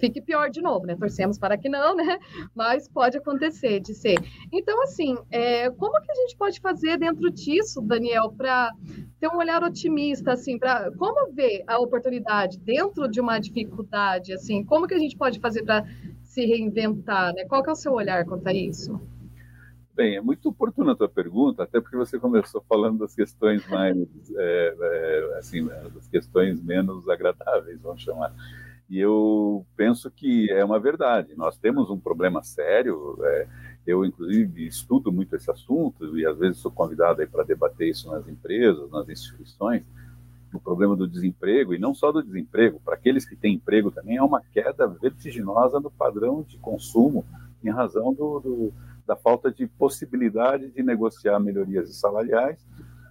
fique 0.01 0.21
pior 0.21 0.51
de 0.51 0.61
novo, 0.63 0.87
né? 0.87 0.97
Torcemos 0.97 1.39
para 1.39 1.59
que 1.59 1.69
não, 1.69 1.95
né? 1.95 2.19
Mas 2.55 2.89
pode 2.89 3.19
acontecer 3.19 3.81
de 3.81 3.95
ser. 3.95 4.17
Então, 4.51 4.83
assim, 4.83 5.17
é, 5.31 5.71
como 5.71 6.01
que 6.01 6.11
a 6.11 6.15
gente 6.15 6.37
pode 6.37 6.59
fazer 6.59 6.99
dentro 6.99 7.31
disso, 7.31 7.81
Daniel, 7.83 8.33
para 8.33 8.73
ter 9.21 9.29
um 9.29 9.37
olhar 9.37 9.63
otimista, 9.63 10.33
assim, 10.33 10.59
para 10.59 10.91
como 10.93 11.31
ver 11.33 11.63
a 11.67 11.79
oportunidade 11.79 12.59
dentro 12.59 13.07
de 13.09 13.21
uma 13.21 13.39
dificuldade, 13.39 14.33
assim, 14.33 14.65
como 14.65 14.89
que 14.89 14.95
a 14.95 14.99
gente 14.99 15.17
pode 15.17 15.39
fazer 15.39 15.63
para 15.63 15.85
se 16.25 16.45
reinventar, 16.47 17.35
né? 17.35 17.45
Qual 17.45 17.63
que 17.63 17.69
é 17.69 17.73
o 17.73 17.77
seu 17.77 17.93
olhar 17.93 18.25
quanto 18.25 18.49
a 18.49 18.55
isso? 18.55 18.99
Bem, 20.00 20.16
é 20.16 20.21
muito 20.23 20.49
oportuna 20.49 20.92
a 20.92 20.97
tua 20.97 21.11
pergunta, 21.11 21.62
até 21.62 21.78
porque 21.78 21.95
você 21.95 22.19
começou 22.19 22.64
falando 22.66 23.00
das 23.00 23.14
questões 23.14 23.69
mais, 23.69 23.95
é, 24.35 24.75
é, 24.80 25.38
assim, 25.38 25.66
das 25.66 26.09
questões 26.09 26.59
menos 26.62 27.07
agradáveis, 27.07 27.78
vamos 27.83 28.00
chamar. 28.00 28.33
E 28.88 28.99
eu 28.99 29.62
penso 29.76 30.11
que 30.11 30.50
é 30.50 30.64
uma 30.64 30.80
verdade. 30.80 31.35
Nós 31.37 31.59
temos 31.59 31.90
um 31.90 32.00
problema 32.00 32.42
sério. 32.42 33.19
É, 33.23 33.47
eu, 33.87 34.02
inclusive, 34.02 34.66
estudo 34.66 35.12
muito 35.12 35.37
esse 35.37 35.50
assunto 35.50 36.16
e 36.16 36.25
às 36.25 36.38
vezes 36.38 36.57
sou 36.57 36.71
convidado 36.71 37.21
para 37.28 37.45
debater 37.45 37.90
isso 37.90 38.11
nas 38.11 38.26
empresas, 38.26 38.90
nas 38.90 39.07
instituições. 39.07 39.87
O 40.54 40.59
problema 40.59 40.97
do 40.97 41.07
desemprego, 41.07 41.75
e 41.75 41.78
não 41.78 41.95
só 41.95 42.11
do 42.11 42.23
desemprego, 42.23 42.80
para 42.83 42.95
aqueles 42.95 43.26
que 43.26 43.37
têm 43.37 43.57
emprego 43.57 43.90
também, 43.90 44.16
é 44.16 44.23
uma 44.23 44.40
queda 44.40 44.87
vertiginosa 44.87 45.78
no 45.78 45.90
padrão 45.90 46.42
de 46.49 46.57
consumo 46.57 47.23
em 47.62 47.69
razão 47.69 48.14
do, 48.14 48.40
do 48.40 48.73
da 49.07 49.16
falta 49.16 49.50
de 49.50 49.66
possibilidade 49.66 50.71
de 50.71 50.83
negociar 50.83 51.38
melhorias 51.40 51.95
salariais 51.97 52.64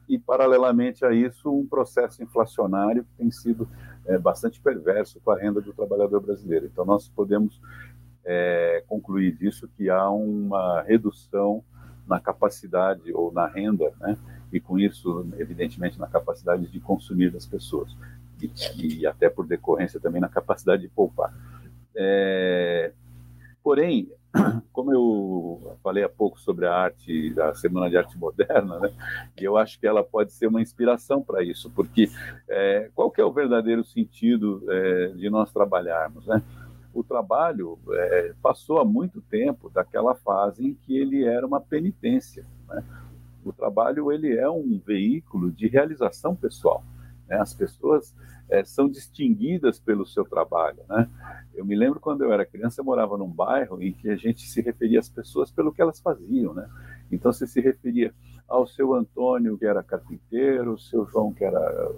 e, 0.07 0.17
paralelamente 0.17 1.05
a 1.05 1.13
isso, 1.13 1.51
um 1.51 1.67
processo 1.67 2.23
inflacionário 2.23 3.03
que 3.03 3.13
tem 3.17 3.31
sido 3.31 3.69
é, 4.05 4.17
bastante 4.17 4.59
perverso 4.59 5.19
com 5.23 5.31
a 5.31 5.37
renda 5.37 5.61
do 5.61 5.71
trabalhador 5.73 6.19
brasileiro. 6.19 6.65
Então, 6.65 6.83
nós 6.83 7.07
podemos 7.09 7.61
é, 8.25 8.83
concluir 8.87 9.35
disso 9.35 9.69
que 9.77 9.89
há 9.89 10.09
uma 10.09 10.81
redução 10.81 11.63
na 12.07 12.19
capacidade 12.19 13.13
ou 13.13 13.31
na 13.31 13.45
renda, 13.45 13.93
né? 13.99 14.17
e 14.51 14.59
com 14.59 14.79
isso, 14.79 15.27
evidentemente, 15.37 15.99
na 15.99 16.07
capacidade 16.07 16.67
de 16.67 16.79
consumir 16.79 17.29
das 17.29 17.45
pessoas, 17.45 17.95
e, 18.41 18.99
e 18.99 19.05
até 19.05 19.29
por 19.29 19.45
decorrência 19.45 19.99
também 19.99 20.19
na 20.19 20.27
capacidade 20.27 20.81
de 20.81 20.87
poupar. 20.87 21.31
É, 21.95 22.91
porém, 23.61 24.11
como 24.71 24.93
eu 24.93 25.77
falei 25.83 26.03
há 26.03 26.09
pouco 26.09 26.39
sobre 26.39 26.65
a 26.65 26.73
arte, 26.73 27.33
a 27.39 27.53
Semana 27.55 27.89
de 27.89 27.97
Arte 27.97 28.17
Moderna, 28.17 28.79
né, 28.79 28.91
e 29.39 29.43
eu 29.43 29.57
acho 29.57 29.79
que 29.79 29.87
ela 29.87 30.03
pode 30.03 30.33
ser 30.33 30.47
uma 30.47 30.61
inspiração 30.61 31.21
para 31.21 31.43
isso, 31.43 31.69
porque 31.71 32.09
é, 32.47 32.89
qual 32.93 33.09
que 33.09 33.21
é 33.21 33.25
o 33.25 33.31
verdadeiro 33.31 33.83
sentido 33.83 34.63
é, 34.69 35.07
de 35.09 35.29
nós 35.29 35.51
trabalharmos? 35.51 36.25
Né? 36.27 36.41
O 36.93 37.03
trabalho 37.03 37.77
é, 37.91 38.33
passou 38.41 38.79
há 38.79 38.85
muito 38.85 39.21
tempo 39.21 39.69
daquela 39.69 40.15
fase 40.15 40.65
em 40.65 40.73
que 40.73 40.97
ele 40.97 41.23
era 41.23 41.45
uma 41.45 41.61
penitência. 41.61 42.45
Né? 42.67 42.83
O 43.43 43.53
trabalho 43.53 44.11
ele 44.11 44.35
é 44.35 44.49
um 44.49 44.81
veículo 44.85 45.51
de 45.51 45.67
realização 45.67 46.35
pessoal. 46.35 46.83
Né? 47.27 47.37
As 47.37 47.53
pessoas 47.53 48.13
é, 48.49 48.63
são 48.63 48.89
distinguidas 48.89 49.79
pelo 49.79 50.05
seu 50.05 50.25
trabalho. 50.25 50.79
Né? 50.89 51.07
Eu 51.53 51.65
me 51.65 51.75
lembro 51.75 51.99
quando 51.99 52.23
eu 52.23 52.33
era 52.33 52.45
criança, 52.45 52.81
eu 52.81 52.85
morava 52.85 53.17
num 53.17 53.27
bairro 53.27 53.81
em 53.81 53.93
que 53.93 54.09
a 54.09 54.15
gente 54.15 54.47
se 54.47 54.61
referia 54.61 54.99
às 54.99 55.09
pessoas 55.09 55.51
pelo 55.51 55.71
que 55.71 55.81
elas 55.81 55.99
faziam. 55.99 56.53
Né? 56.53 56.67
Então, 57.11 57.31
você 57.31 57.45
se 57.45 57.61
referia 57.61 58.13
ao 58.47 58.65
seu 58.65 58.93
Antônio, 58.93 59.57
que 59.57 59.65
era 59.65 59.83
carpinteiro, 59.83 60.73
o 60.73 60.79
seu 60.79 61.05
João, 61.05 61.33
que 61.33 61.43
era 61.43 61.91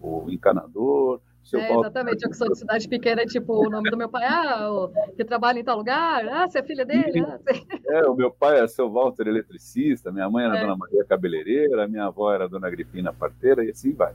o 0.00 0.30
encanador, 0.30 1.20
seu 1.44 1.60
é, 1.60 1.74
exatamente, 1.74 2.24
eu 2.24 2.30
que 2.30 2.36
sou 2.36 2.48
de 2.48 2.58
cidade 2.58 2.88
pequena, 2.88 3.24
tipo, 3.26 3.66
o 3.66 3.68
nome 3.68 3.90
do 3.90 3.98
meu 3.98 4.08
pai, 4.08 4.24
ah, 4.26 4.72
o, 4.72 4.88
que 5.14 5.22
trabalha 5.24 5.58
em 5.58 5.64
tal 5.64 5.76
lugar, 5.76 6.26
ah, 6.26 6.48
você 6.48 6.58
é 6.58 6.62
filha 6.62 6.86
dele? 6.86 7.20
Ah, 7.20 7.38
é, 7.86 8.08
o 8.08 8.14
meu 8.14 8.30
pai 8.30 8.60
é 8.60 8.66
seu 8.66 8.90
Walter 8.90 9.28
eletricista, 9.28 10.10
minha 10.10 10.28
mãe 10.30 10.46
era 10.46 10.56
é. 10.56 10.60
Dona 10.62 10.76
Maria 10.76 11.04
cabeleireira, 11.04 11.86
minha 11.86 12.06
avó 12.06 12.32
era 12.32 12.48
Dona 12.48 12.66
Agripina 12.66 13.12
parteira, 13.12 13.62
e 13.62 13.70
assim 13.70 13.92
vai. 13.92 14.14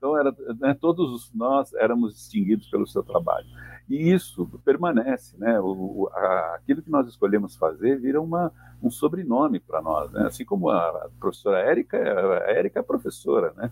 Então, 0.00 0.16
era, 0.16 0.34
né, 0.58 0.74
todos 0.80 1.30
nós 1.34 1.74
éramos 1.74 2.14
distinguidos 2.14 2.66
pelo 2.70 2.86
seu 2.86 3.02
trabalho. 3.02 3.46
E 3.86 4.10
isso 4.10 4.48
permanece, 4.64 5.36
né? 5.36 5.60
O, 5.60 6.08
a, 6.14 6.54
aquilo 6.54 6.80
que 6.80 6.90
nós 6.90 7.06
escolhemos 7.06 7.54
fazer 7.54 8.00
vira 8.00 8.18
uma, 8.18 8.50
um 8.82 8.90
sobrenome 8.90 9.60
para 9.60 9.82
nós, 9.82 10.10
né? 10.10 10.26
Assim 10.26 10.42
como 10.42 10.70
a 10.70 11.10
professora 11.18 11.58
Érica, 11.58 11.98
a 11.98 12.50
Érica 12.50 12.80
é 12.80 12.82
professora, 12.82 13.52
né? 13.54 13.70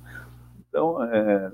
Então, 0.69 1.03
é, 1.03 1.51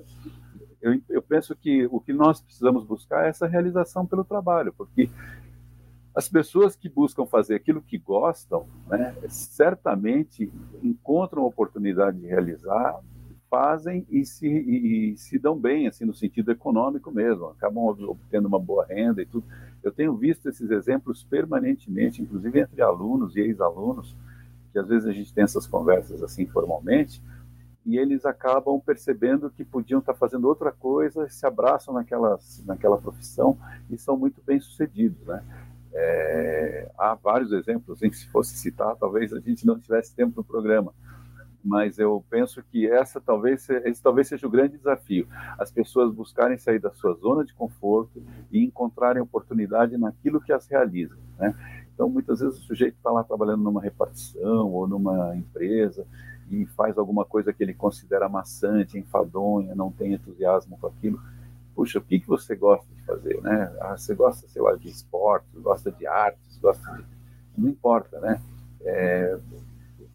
eu, 0.82 1.00
eu 1.08 1.22
penso 1.22 1.54
que 1.54 1.86
o 1.86 2.00
que 2.00 2.12
nós 2.12 2.40
precisamos 2.40 2.82
buscar 2.84 3.26
é 3.26 3.28
essa 3.28 3.46
realização 3.46 4.04
pelo 4.04 4.24
trabalho, 4.24 4.74
porque 4.76 5.08
as 6.16 6.28
pessoas 6.28 6.74
que 6.74 6.88
buscam 6.88 7.26
fazer 7.26 7.54
aquilo 7.54 7.80
que 7.80 7.96
gostam, 7.96 8.66
né, 8.88 9.14
certamente 9.28 10.52
encontram 10.82 11.42
a 11.42 11.46
oportunidade 11.46 12.18
de 12.18 12.26
realizar 12.26 13.00
fazem 13.54 14.04
e 14.10 14.24
se, 14.24 14.48
e, 14.48 15.12
e 15.12 15.16
se 15.16 15.38
dão 15.38 15.56
bem, 15.56 15.86
assim, 15.86 16.04
no 16.04 16.12
sentido 16.12 16.50
econômico 16.50 17.12
mesmo, 17.12 17.46
acabam 17.46 17.84
obtendo 17.86 18.48
uma 18.48 18.58
boa 18.58 18.84
renda 18.84 19.22
e 19.22 19.26
tudo. 19.26 19.46
Eu 19.80 19.92
tenho 19.92 20.16
visto 20.16 20.48
esses 20.48 20.68
exemplos 20.72 21.22
permanentemente, 21.22 22.20
inclusive 22.20 22.58
entre 22.58 22.82
alunos 22.82 23.36
e 23.36 23.40
ex-alunos, 23.40 24.16
que 24.72 24.78
às 24.80 24.88
vezes 24.88 25.06
a 25.06 25.12
gente 25.12 25.32
tem 25.32 25.44
essas 25.44 25.68
conversas 25.68 26.20
assim 26.20 26.46
formalmente, 26.46 27.22
e 27.86 27.96
eles 27.96 28.26
acabam 28.26 28.80
percebendo 28.80 29.48
que 29.48 29.64
podiam 29.64 30.00
estar 30.00 30.14
fazendo 30.14 30.48
outra 30.48 30.72
coisa, 30.72 31.28
se 31.28 31.46
abraçam 31.46 31.94
naquela, 31.94 32.36
naquela 32.66 32.98
profissão 32.98 33.56
e 33.88 33.96
são 33.96 34.16
muito 34.16 34.42
bem 34.44 34.58
sucedidos, 34.58 35.24
né? 35.26 35.44
É, 35.92 36.90
há 36.98 37.14
vários 37.14 37.52
exemplos, 37.52 38.02
em 38.02 38.10
que 38.10 38.16
se 38.16 38.26
fosse 38.30 38.56
citar, 38.56 38.96
talvez 38.96 39.32
a 39.32 39.38
gente 39.38 39.64
não 39.64 39.78
tivesse 39.78 40.12
tempo 40.12 40.32
no 40.36 40.42
programa, 40.42 40.92
mas 41.64 41.98
eu 41.98 42.22
penso 42.28 42.62
que 42.62 42.86
essa 42.86 43.20
talvez 43.20 43.68
esse 43.70 44.02
talvez 44.02 44.28
seja 44.28 44.46
o 44.46 44.50
grande 44.50 44.76
desafio. 44.76 45.26
As 45.58 45.70
pessoas 45.70 46.12
buscarem 46.12 46.58
sair 46.58 46.78
da 46.78 46.90
sua 46.90 47.14
zona 47.14 47.44
de 47.44 47.54
conforto 47.54 48.22
e 48.52 48.62
encontrarem 48.62 49.22
oportunidade 49.22 49.96
naquilo 49.96 50.40
que 50.40 50.52
as 50.52 50.66
realiza 50.68 51.16
né? 51.38 51.54
então 51.94 52.08
muitas 52.08 52.40
vezes 52.40 52.58
o 52.58 52.62
sujeito 52.62 52.96
está 52.96 53.10
lá 53.10 53.24
trabalhando 53.24 53.62
numa 53.62 53.80
repartição 53.80 54.70
ou 54.70 54.86
numa 54.86 55.34
empresa 55.34 56.06
e 56.50 56.66
faz 56.66 56.98
alguma 56.98 57.24
coisa 57.24 57.52
que 57.52 57.62
ele 57.62 57.72
considera 57.72 58.28
maçante 58.28 58.98
enfadonha 58.98 59.74
não 59.74 59.90
tem 59.90 60.12
entusiasmo 60.12 60.76
com 60.78 60.88
aquilo. 60.88 61.18
Puxa 61.74 61.98
o 61.98 62.02
que 62.02 62.20
que 62.20 62.28
você 62.28 62.54
gosta 62.54 62.86
de 62.94 63.02
fazer 63.02 63.40
né? 63.40 63.74
Ah, 63.80 63.96
você 63.96 64.14
gosta 64.14 64.46
sei 64.48 64.60
lá 64.60 64.76
de 64.76 64.88
esportes 64.88 65.58
gosta 65.60 65.90
de 65.90 66.06
artes 66.06 66.58
gosta 66.58 66.92
de 66.92 67.04
não 67.56 67.70
importa 67.70 68.20
né? 68.20 68.40
É, 68.82 69.38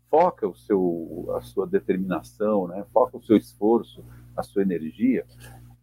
foca 0.09 0.47
o 0.47 0.55
seu, 0.55 1.33
a 1.37 1.41
sua 1.41 1.67
determinação, 1.67 2.67
né? 2.67 2.85
foca 2.91 3.17
o 3.17 3.23
seu 3.23 3.37
esforço, 3.37 4.03
a 4.35 4.43
sua 4.43 4.61
energia 4.61 5.25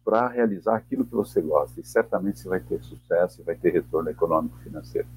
para 0.03 0.27
realizar 0.29 0.77
aquilo 0.77 1.05
que 1.05 1.13
você 1.13 1.41
gosta. 1.41 1.81
E 1.81 1.83
certamente 1.83 2.39
você 2.39 2.47
vai 2.47 2.59
ter 2.59 2.81
sucesso 2.81 3.41
e 3.41 3.43
vai 3.43 3.55
ter 3.55 3.71
retorno 3.71 4.09
econômico 4.09 4.57
financeiro. 4.59 5.07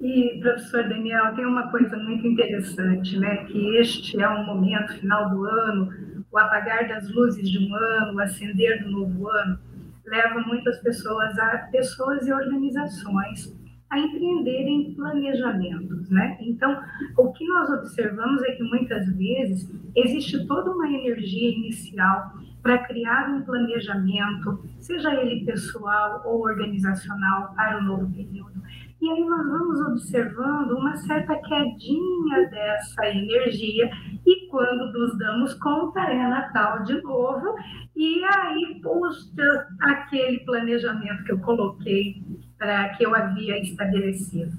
E, 0.00 0.38
professor 0.40 0.88
Daniel, 0.88 1.34
tem 1.34 1.46
uma 1.46 1.70
coisa 1.70 1.96
muito 1.96 2.26
interessante, 2.26 3.18
né? 3.18 3.44
Que 3.46 3.78
este 3.78 4.20
é 4.20 4.28
um 4.28 4.44
momento, 4.44 4.92
final 4.98 5.30
do 5.30 5.44
ano, 5.44 5.88
o 6.30 6.38
apagar 6.38 6.86
das 6.88 7.08
luzes 7.08 7.48
de 7.48 7.58
um 7.58 7.74
ano, 7.74 8.16
o 8.16 8.20
acender 8.20 8.84
do 8.84 8.90
novo 8.90 9.28
ano, 9.28 9.58
leva 10.04 10.40
muitas 10.40 10.78
pessoas 10.80 11.38
a 11.38 11.68
pessoas 11.72 12.26
e 12.26 12.32
organizações 12.32 13.56
a 13.90 13.98
empreenderem 13.98 14.94
planejamentos, 14.94 16.10
né? 16.10 16.36
Então, 16.40 16.80
o 17.16 17.32
que 17.32 17.46
nós 17.46 17.70
observamos 17.70 18.42
é 18.42 18.52
que 18.52 18.62
muitas 18.64 19.06
vezes 19.16 19.70
existe 19.94 20.46
toda 20.46 20.72
uma 20.72 20.88
energia 20.88 21.56
inicial 21.56 22.32
para 22.62 22.78
criar 22.78 23.30
um 23.30 23.42
planejamento, 23.42 24.64
seja 24.80 25.14
ele 25.14 25.44
pessoal 25.44 26.22
ou 26.24 26.42
organizacional, 26.42 27.54
para 27.54 27.78
o 27.78 27.82
novo 27.82 28.12
período. 28.12 28.60
E 29.00 29.08
aí 29.08 29.24
nós 29.24 29.46
vamos 29.46 29.80
observando 29.82 30.72
uma 30.72 30.96
certa 30.96 31.36
quedinha 31.36 32.48
dessa 32.50 33.06
energia 33.06 33.88
e 34.26 34.48
quando 34.48 34.92
nos 34.92 35.16
damos 35.18 35.54
conta 35.54 36.00
é 36.00 36.28
Natal 36.28 36.82
de 36.82 37.00
novo 37.02 37.54
e 37.94 38.24
aí 38.24 38.80
puxa 38.82 39.68
aquele 39.82 40.40
planejamento 40.40 41.22
que 41.24 41.32
eu 41.32 41.38
coloquei 41.38 42.20
para 42.58 42.90
que 42.90 43.04
eu 43.04 43.14
havia 43.14 43.58
estabelecido. 43.58 44.52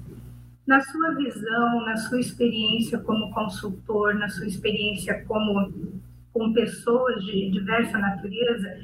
Na 0.66 0.80
sua 0.80 1.14
visão, 1.14 1.84
na 1.86 1.96
sua 1.96 2.20
experiência 2.20 2.98
como 2.98 3.32
consultor, 3.32 4.14
na 4.14 4.28
sua 4.28 4.46
experiência 4.46 5.24
como 5.26 5.72
com 6.32 6.52
pessoas 6.52 7.24
de 7.24 7.50
diversa 7.50 7.98
natureza, 7.98 8.76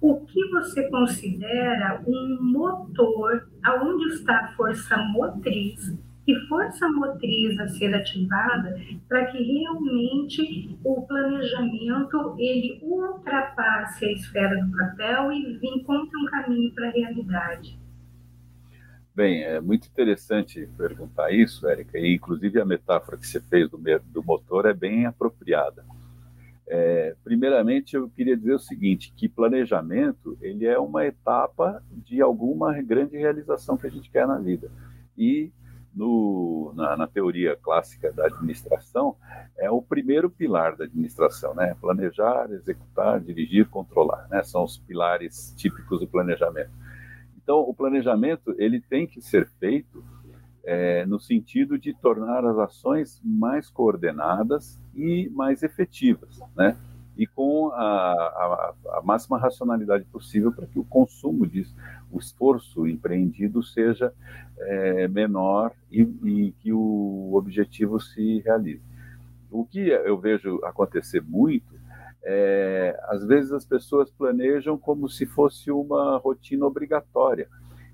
o 0.00 0.20
que 0.26 0.48
você 0.50 0.88
considera 0.90 2.02
um 2.06 2.38
motor, 2.40 3.48
aonde 3.62 4.14
está 4.14 4.36
a 4.36 4.48
força 4.48 4.96
motriz, 4.96 5.96
e 6.28 6.34
força 6.46 6.86
motriz 6.90 7.58
a 7.58 7.68
ser 7.68 7.94
ativada 7.94 8.78
para 9.08 9.24
que 9.26 9.42
realmente 9.42 10.78
o 10.84 11.00
planejamento 11.06 12.34
ele 12.38 12.78
ultrapasse 12.82 14.04
a 14.04 14.12
esfera 14.12 14.62
do 14.62 14.70
papel 14.76 15.32
e 15.32 15.58
encontre 15.62 16.18
um 16.18 16.26
caminho 16.26 16.70
para 16.74 16.88
a 16.88 16.92
realidade. 16.92 17.78
Bem, 19.18 19.42
é 19.42 19.60
muito 19.60 19.88
interessante 19.88 20.68
perguntar 20.76 21.32
isso, 21.32 21.66
Érica, 21.66 21.98
e 21.98 22.14
inclusive 22.14 22.60
a 22.60 22.64
metáfora 22.64 23.16
que 23.16 23.26
você 23.26 23.40
fez 23.40 23.68
do, 23.68 23.76
do 24.12 24.22
motor 24.22 24.64
é 24.64 24.72
bem 24.72 25.06
apropriada. 25.06 25.84
É, 26.68 27.16
primeiramente, 27.24 27.96
eu 27.96 28.08
queria 28.08 28.36
dizer 28.36 28.54
o 28.54 28.60
seguinte, 28.60 29.12
que 29.16 29.28
planejamento 29.28 30.38
ele 30.40 30.66
é 30.66 30.78
uma 30.78 31.04
etapa 31.04 31.82
de 31.90 32.22
alguma 32.22 32.80
grande 32.80 33.16
realização 33.16 33.76
que 33.76 33.88
a 33.88 33.90
gente 33.90 34.08
quer 34.08 34.24
na 34.24 34.38
vida. 34.38 34.70
E 35.16 35.50
no, 35.92 36.72
na, 36.76 36.96
na, 36.96 37.08
teoria 37.08 37.56
clássica 37.56 38.12
da 38.12 38.26
administração, 38.26 39.16
é 39.56 39.68
o 39.68 39.82
primeiro 39.82 40.30
pilar 40.30 40.76
da 40.76 40.84
administração, 40.84 41.56
né? 41.56 41.74
Planejar, 41.80 42.52
executar, 42.52 43.18
dirigir, 43.18 43.66
controlar, 43.68 44.28
né? 44.30 44.44
São 44.44 44.62
os 44.62 44.78
pilares 44.78 45.52
típicos 45.56 45.98
do 45.98 46.06
planejamento. 46.06 46.70
Então, 47.48 47.60
o 47.60 47.72
planejamento 47.72 48.54
ele 48.58 48.78
tem 48.78 49.06
que 49.06 49.22
ser 49.22 49.48
feito 49.58 50.04
é, 50.62 51.06
no 51.06 51.18
sentido 51.18 51.78
de 51.78 51.94
tornar 51.94 52.44
as 52.44 52.58
ações 52.58 53.22
mais 53.24 53.70
coordenadas 53.70 54.78
e 54.94 55.30
mais 55.30 55.62
efetivas, 55.62 56.38
né? 56.54 56.76
E 57.16 57.26
com 57.26 57.68
a, 57.72 58.12
a, 58.12 58.74
a 58.98 59.02
máxima 59.02 59.38
racionalidade 59.38 60.04
possível 60.04 60.52
para 60.52 60.66
que 60.66 60.78
o 60.78 60.84
consumo 60.84 61.46
disso, 61.46 61.74
o 62.12 62.18
esforço 62.18 62.86
empreendido 62.86 63.62
seja 63.62 64.12
é, 64.58 65.08
menor 65.08 65.72
e, 65.90 66.02
e 66.02 66.52
que 66.60 66.70
o 66.70 67.30
objetivo 67.32 67.98
se 67.98 68.40
realize. 68.40 68.82
O 69.50 69.64
que 69.64 69.88
eu 69.88 70.18
vejo 70.18 70.60
acontecer 70.66 71.22
muito 71.22 71.77
é, 72.30 73.00
às 73.04 73.24
vezes 73.24 73.50
as 73.52 73.64
pessoas 73.64 74.10
planejam 74.10 74.76
como 74.76 75.08
se 75.08 75.24
fosse 75.24 75.70
uma 75.70 76.18
rotina 76.18 76.66
obrigatória. 76.66 77.48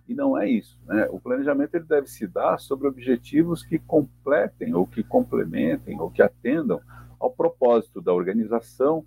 E 0.08 0.14
não 0.14 0.36
é 0.36 0.50
isso. 0.50 0.76
Né? 0.86 1.06
O 1.12 1.20
planejamento 1.20 1.76
ele 1.76 1.84
deve 1.84 2.08
se 2.08 2.26
dar 2.26 2.58
sobre 2.58 2.88
objetivos 2.88 3.62
que 3.62 3.78
completem, 3.78 4.74
ou 4.74 4.88
que 4.88 5.04
complementem, 5.04 6.00
ou 6.00 6.10
que 6.10 6.20
atendam 6.20 6.80
ao 7.20 7.30
propósito 7.30 8.00
da 8.00 8.12
organização, 8.12 9.04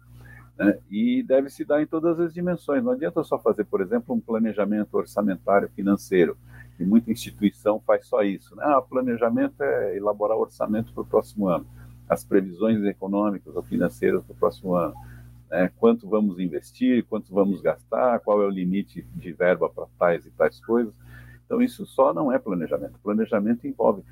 né? 0.57 0.79
e 0.89 1.21
deve 1.23 1.49
se 1.49 1.65
dar 1.65 1.81
em 1.81 1.85
todas 1.85 2.21
as 2.21 2.33
dimensões. 2.33 2.81
Não 2.81 2.93
adianta 2.93 3.21
só 3.21 3.37
fazer, 3.37 3.65
por 3.65 3.81
exemplo, 3.81 4.15
um 4.15 4.21
planejamento 4.21 4.95
orçamentário 4.95 5.67
financeiro, 5.75 6.37
e 6.79 6.85
muita 6.85 7.11
instituição 7.11 7.81
faz 7.85 8.07
só 8.07 8.23
isso. 8.23 8.55
Né? 8.55 8.63
Ah, 8.65 8.81
planejamento 8.81 9.61
é 9.61 9.97
elaborar 9.97 10.37
orçamento 10.37 10.93
para 10.93 11.03
o 11.03 11.05
próximo 11.05 11.49
ano, 11.49 11.67
as 12.07 12.23
previsões 12.23 12.81
econômicas 12.85 13.53
ou 13.53 13.61
financeiras 13.61 14.23
para 14.23 14.31
o 14.31 14.37
próximo 14.37 14.73
ano 14.73 14.95
né? 15.49 15.71
quanto 15.77 16.07
vamos 16.07 16.39
investir, 16.39 17.05
quanto 17.05 17.33
vamos 17.33 17.61
gastar, 17.61 18.19
qual 18.19 18.41
é 18.41 18.45
o 18.45 18.49
limite 18.49 19.05
de 19.15 19.31
verba 19.31 19.69
para 19.69 19.85
tais 19.97 20.25
e 20.25 20.31
tais 20.31 20.59
coisas. 20.59 20.93
Então, 21.45 21.61
isso 21.61 21.85
só 21.85 22.13
não 22.13 22.31
é 22.31 22.37
planejamento. 22.37 22.99
Planejamento 23.01 23.65
envolve 23.65 24.03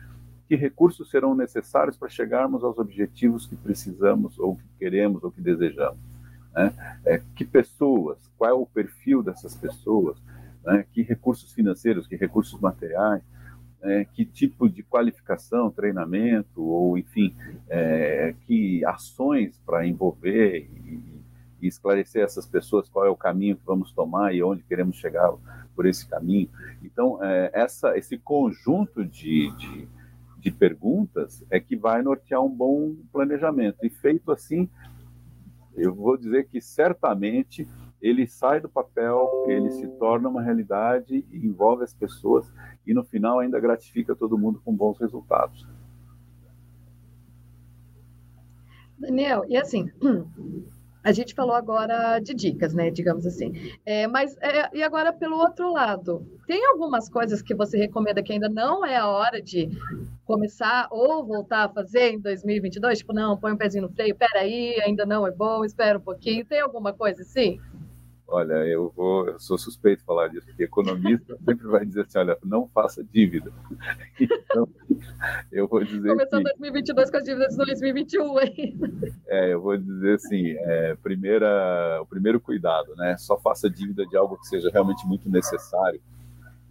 que 0.47 0.55
recursos 0.55 1.09
serão 1.09 1.35
necessários 1.35 1.97
para 1.97 2.07
chegarmos 2.07 2.63
aos 2.63 2.77
objetivos 2.77 3.45
que 3.45 3.55
precisamos, 3.55 4.37
ou 4.39 4.55
que 4.55 4.63
queremos, 4.79 5.23
ou 5.23 5.31
que 5.31 5.41
desejamos. 5.41 5.99
Né? 6.53 6.71
É, 7.05 7.21
que 7.35 7.43
pessoas, 7.43 8.19
qual 8.37 8.49
é 8.49 8.53
o 8.53 8.65
perfil 8.65 9.21
dessas 9.21 9.55
pessoas, 9.55 10.17
né? 10.63 10.85
que 10.93 11.01
recursos 11.01 11.51
financeiros, 11.51 12.07
que 12.07 12.15
recursos 12.15 12.59
materiais, 12.59 13.23
é, 13.81 14.05
que 14.05 14.25
tipo 14.25 14.67
de 14.69 14.81
qualificação, 14.81 15.69
treinamento, 15.69 16.63
ou 16.63 16.97
enfim, 16.97 17.35
é, 17.69 18.33
que 18.45 18.83
ações 18.85 19.59
para 19.65 19.85
envolver 19.85 20.67
e, 20.85 21.01
esclarecer 21.67 22.23
essas 22.23 22.45
pessoas 22.45 22.89
qual 22.89 23.05
é 23.05 23.09
o 23.09 23.15
caminho 23.15 23.55
que 23.55 23.65
vamos 23.65 23.91
tomar 23.91 24.33
e 24.33 24.43
onde 24.43 24.63
queremos 24.63 24.97
chegar 24.97 25.33
por 25.75 25.85
esse 25.85 26.07
caminho. 26.07 26.49
Então, 26.83 27.23
é, 27.23 27.51
essa, 27.53 27.97
esse 27.97 28.17
conjunto 28.17 29.03
de, 29.03 29.51
de, 29.57 29.87
de 30.37 30.51
perguntas 30.51 31.45
é 31.49 31.59
que 31.59 31.75
vai 31.75 32.01
nortear 32.01 32.41
um 32.41 32.49
bom 32.49 32.95
planejamento. 33.11 33.77
E 33.83 33.89
feito 33.89 34.31
assim, 34.31 34.69
eu 35.75 35.93
vou 35.93 36.17
dizer 36.17 36.47
que 36.47 36.61
certamente 36.61 37.67
ele 38.01 38.27
sai 38.27 38.59
do 38.59 38.69
papel, 38.69 39.45
ele 39.47 39.71
se 39.71 39.87
torna 39.97 40.29
uma 40.29 40.41
realidade, 40.41 41.25
envolve 41.31 41.83
as 41.83 41.93
pessoas 41.93 42.51
e 42.85 42.93
no 42.93 43.03
final 43.03 43.39
ainda 43.39 43.59
gratifica 43.59 44.15
todo 44.15 44.37
mundo 44.37 44.61
com 44.63 44.73
bons 44.73 44.99
resultados. 44.99 45.67
Daniel, 48.97 49.43
e 49.47 49.57
assim, 49.57 49.91
A 51.05 51.11
gente 51.11 51.35
falou 51.35 51.55
agora 51.55 52.17
de 52.17 52.33
dicas, 52.33 52.73
né? 52.73 52.89
Digamos 52.89 53.27
assim. 53.27 53.53
É, 53.85 54.07
mas 54.07 54.35
é, 54.41 54.75
e 54.75 54.81
agora 54.81 55.13
pelo 55.13 55.37
outro 55.37 55.71
lado, 55.71 56.25
tem 56.47 56.65
algumas 56.65 57.07
coisas 57.07 57.43
que 57.43 57.53
você 57.53 57.77
recomenda 57.77 58.23
que 58.23 58.33
ainda 58.33 58.49
não 58.49 58.83
é 58.83 58.97
a 58.97 59.07
hora 59.07 59.39
de 59.39 59.69
começar 60.25 60.87
ou 60.89 61.23
voltar 61.23 61.65
a 61.65 61.69
fazer 61.69 62.13
em 62.13 62.19
2022? 62.19 62.97
Tipo, 62.97 63.13
não, 63.13 63.37
põe 63.37 63.51
um 63.51 63.57
pezinho 63.57 63.83
no 63.83 63.93
freio, 63.93 64.15
peraí, 64.15 64.81
ainda 64.81 65.05
não 65.05 65.27
é 65.27 65.31
bom, 65.31 65.63
espera 65.63 65.99
um 65.99 66.01
pouquinho. 66.01 66.43
Tem 66.43 66.59
alguma 66.59 66.91
coisa 66.91 67.21
assim? 67.21 67.59
Olha, 68.27 68.53
eu 68.65 68.91
vou, 68.95 69.27
eu 69.27 69.39
sou 69.39 69.57
suspeito 69.57 69.99
de 69.99 70.05
falar 70.05 70.27
disso, 70.29 70.47
porque 70.47 70.63
economista 70.63 71.37
sempre 71.45 71.67
vai 71.67 71.85
dizer 71.85 72.01
assim, 72.01 72.17
olha, 72.17 72.37
não 72.43 72.67
faça 72.67 73.03
dívida. 73.03 73.51
Então, 74.55 74.69
eu 75.51 75.67
vou 75.67 75.83
dizer 75.83 76.07
Começou 76.07 76.39
que, 76.39 76.43
2022 76.45 77.11
com 77.11 77.17
as 77.17 77.23
dívidas 77.23 77.49
de 77.49 77.65
2021 77.65 78.37
ainda. 78.37 78.91
É, 79.27 79.53
eu 79.53 79.61
vou 79.61 79.75
dizer 79.77 80.15
assim, 80.15 80.51
é, 80.51 80.95
primeira, 80.95 81.99
o 82.01 82.05
primeiro 82.05 82.39
cuidado, 82.39 82.95
né? 82.95 83.17
Só 83.17 83.37
faça 83.37 83.69
dívida 83.69 84.05
de 84.05 84.15
algo 84.15 84.37
que 84.37 84.47
seja 84.47 84.69
realmente 84.71 85.05
muito 85.05 85.29
necessário 85.29 85.99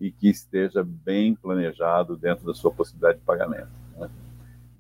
e 0.01 0.11
que 0.11 0.31
esteja 0.31 0.83
bem 0.83 1.35
planejado 1.35 2.17
dentro 2.17 2.47
da 2.47 2.55
sua 2.55 2.73
possibilidade 2.73 3.19
de 3.19 3.25
pagamento. 3.25 3.84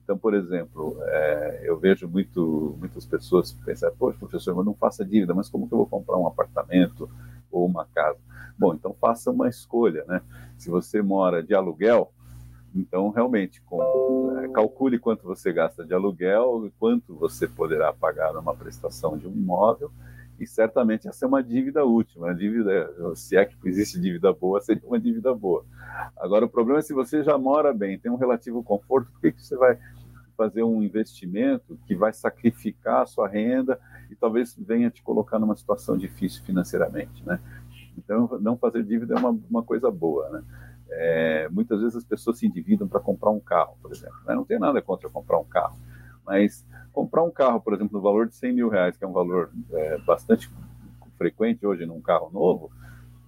Então, 0.04 0.18
por 0.18 0.34
exemplo, 0.34 0.98
é, 1.00 1.62
eu 1.64 1.78
vejo 1.78 2.06
muito, 2.06 2.76
muitas 2.78 3.06
pessoas 3.06 3.52
pensar, 3.52 3.90
poxa, 3.92 4.18
professor, 4.18 4.54
mas 4.54 4.66
não 4.66 4.74
faça 4.74 5.02
dívida, 5.02 5.32
mas 5.32 5.48
como 5.48 5.66
que 5.66 5.72
eu 5.72 5.78
vou 5.78 5.86
comprar 5.86 6.18
um 6.18 6.26
apartamento 6.26 7.08
ou 7.50 7.64
uma 7.64 7.86
casa? 7.86 8.18
Bom, 8.58 8.74
então 8.74 8.94
faça 9.00 9.30
uma 9.30 9.48
escolha, 9.48 10.04
né? 10.06 10.20
Se 10.58 10.68
você 10.68 11.00
mora 11.00 11.42
de 11.42 11.54
aluguel, 11.54 12.12
então 12.74 13.08
realmente 13.08 13.62
com, 13.62 14.38
é, 14.38 14.48
calcule 14.48 14.98
quanto 14.98 15.24
você 15.24 15.50
gasta 15.52 15.84
de 15.84 15.94
aluguel 15.94 16.66
e 16.66 16.70
quanto 16.78 17.14
você 17.14 17.48
poderá 17.48 17.90
pagar 17.92 18.34
numa 18.34 18.54
prestação 18.54 19.16
de 19.16 19.26
um 19.26 19.32
imóvel 19.32 19.90
e 20.38 20.46
certamente 20.46 21.08
essa 21.08 21.24
é 21.24 21.28
uma 21.28 21.42
dívida 21.42 21.84
útil, 21.84 22.22
uma 22.22 22.34
dívida, 22.34 22.92
se 23.14 23.36
é 23.36 23.44
que 23.44 23.56
existe 23.64 24.00
dívida 24.00 24.32
boa, 24.32 24.60
seria 24.60 24.82
uma 24.86 24.98
dívida 24.98 25.32
boa. 25.34 25.64
Agora, 26.16 26.44
o 26.44 26.48
problema 26.48 26.80
é 26.80 26.82
se 26.82 26.92
você 26.92 27.22
já 27.22 27.38
mora 27.38 27.72
bem, 27.72 27.98
tem 27.98 28.10
um 28.10 28.16
relativo 28.16 28.62
conforto, 28.62 29.10
por 29.12 29.20
que, 29.20 29.32
que 29.32 29.42
você 29.42 29.56
vai 29.56 29.78
fazer 30.36 30.64
um 30.64 30.82
investimento 30.82 31.78
que 31.86 31.94
vai 31.94 32.12
sacrificar 32.12 33.02
a 33.02 33.06
sua 33.06 33.28
renda 33.28 33.78
e 34.10 34.16
talvez 34.16 34.56
venha 34.58 34.90
te 34.90 35.02
colocar 35.02 35.38
numa 35.38 35.56
situação 35.56 35.96
difícil 35.96 36.42
financeiramente, 36.44 37.24
né? 37.24 37.38
Então, 37.96 38.38
não 38.40 38.56
fazer 38.56 38.82
dívida 38.82 39.14
é 39.14 39.18
uma, 39.18 39.38
uma 39.48 39.62
coisa 39.62 39.90
boa, 39.90 40.28
né? 40.30 40.42
É, 40.90 41.48
muitas 41.48 41.80
vezes 41.80 41.96
as 41.96 42.04
pessoas 42.04 42.38
se 42.38 42.46
endividam 42.46 42.86
para 42.86 43.00
comprar 43.00 43.30
um 43.30 43.40
carro, 43.40 43.76
por 43.80 43.90
exemplo. 43.90 44.16
Né? 44.26 44.34
Não 44.34 44.44
tem 44.44 44.58
nada 44.58 44.80
contra 44.82 45.08
comprar 45.08 45.38
um 45.38 45.44
carro, 45.44 45.76
mas 46.24 46.64
comprar 46.94 47.24
um 47.24 47.30
carro, 47.30 47.61
por 47.61 47.74
exemplo, 47.74 47.98
no 47.98 48.00
valor 48.00 48.28
de 48.28 48.37
100 48.37 48.52
mil 48.52 48.68
reais, 48.68 48.96
que 48.96 49.04
é 49.04 49.07
um 49.07 49.12
valor 49.12 49.50
é, 49.72 49.98
bastante 49.98 50.48
frequente 51.18 51.66
hoje 51.66 51.85
num 51.85 52.00
carro 52.00 52.30
novo, 52.33 52.70